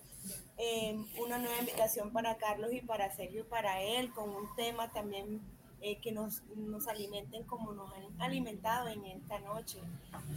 [0.57, 4.91] em, una nueva invitación para Carlos y para Sergio y para él, con un tema
[4.91, 5.41] también
[5.81, 9.79] eh, que nos, nos alimenten como nos han alimentado en esta noche,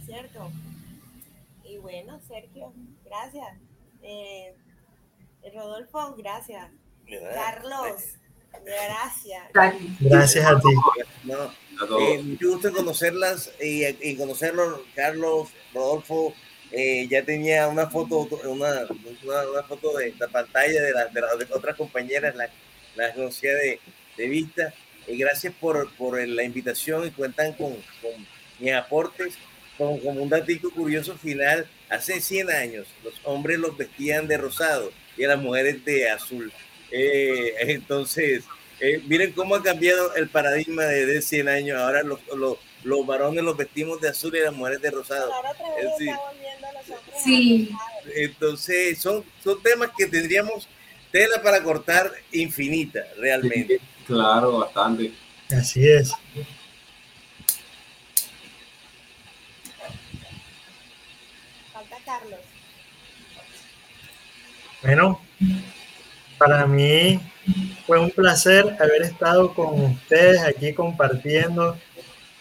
[0.05, 0.51] ¿cierto?
[1.63, 2.73] Y bueno, Sergio,
[3.03, 3.57] gracias.
[4.01, 4.53] Eh,
[5.53, 6.69] Rodolfo, gracias.
[7.33, 8.01] Carlos,
[8.63, 9.43] gracias.
[9.99, 10.67] Gracias a ti.
[11.99, 16.33] Eh, mucho gusto conocerlas y, conocerlos, Carlos, Rodolfo.
[16.71, 18.87] Eh, ya tenía una foto, una,
[19.23, 22.49] una, foto de la pantalla de, las otras compañeras, las
[22.95, 23.79] la conocía de,
[24.17, 24.73] de, vista.
[25.07, 28.11] Y gracias por, por, la invitación y cuentan con, con
[28.59, 29.35] mis aportes.
[29.77, 34.91] Como, como un dato curioso final, hace 100 años los hombres los vestían de rosado
[35.17, 36.51] y a las mujeres de azul.
[36.91, 38.43] Eh, entonces,
[38.79, 41.77] eh, miren cómo ha cambiado el paradigma de, 100 años.
[41.77, 45.31] Ahora los, los, los, varones los vestimos de azul y las mujeres de rosado.
[47.23, 47.69] sí.
[48.15, 50.67] Entonces, son, son temas que tendríamos
[51.11, 53.79] tela para cortar infinita, realmente.
[54.05, 55.11] Claro, bastante.
[55.51, 56.11] Así es.
[61.73, 62.39] Falta Carlos.
[64.81, 65.21] Bueno,
[66.37, 67.19] para mí
[67.87, 71.77] fue un placer haber estado con ustedes aquí compartiendo,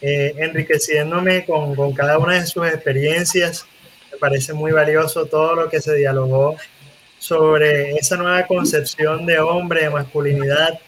[0.00, 3.66] eh, enriqueciéndome con, con cada una de sus experiencias.
[4.12, 6.56] Me parece muy valioso todo lo que se dialogó
[7.18, 10.78] sobre esa nueva concepción de hombre, de masculinidad,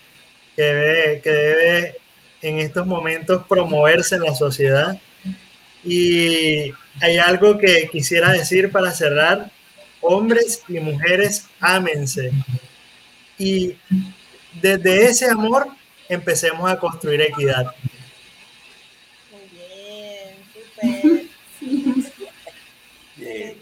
[0.56, 1.96] que debe, que debe
[2.42, 4.98] en estos momentos promoverse en la sociedad.
[5.84, 9.50] Y hay algo que quisiera decir para cerrar.
[10.00, 12.30] Hombres y mujeres, ámense.
[13.38, 13.76] Y
[14.60, 15.68] desde ese amor
[16.08, 17.66] empecemos a construir equidad.
[19.32, 21.26] Muy bien, súper.
[23.16, 23.56] Bien.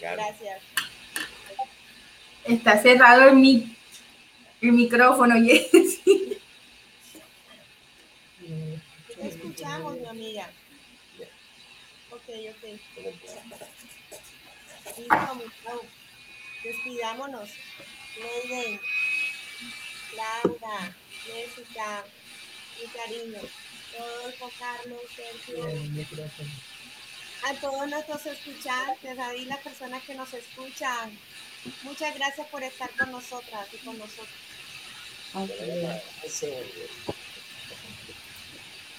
[0.00, 0.60] Gracias.
[2.44, 3.76] Está cerrado el, mi-
[4.60, 6.38] el micrófono, Jessy.
[9.20, 10.50] Te escuchamos, mi amiga.
[12.10, 12.62] Ok, ok.
[14.96, 15.82] Listo, mi Pau.
[16.64, 17.50] Despidámonos.
[18.16, 18.80] Leiden,
[20.16, 20.94] Laura,
[21.24, 22.04] Jessica,
[22.80, 23.40] mi cariño.
[23.98, 25.66] Rodolfo, Carlos, Sergio.
[27.44, 31.18] A todos nuestros escuchantes, a las personas que nos escuchan.
[31.82, 34.28] Muchas gracias por estar con nosotras y con nosotros.
[35.34, 35.50] Ok.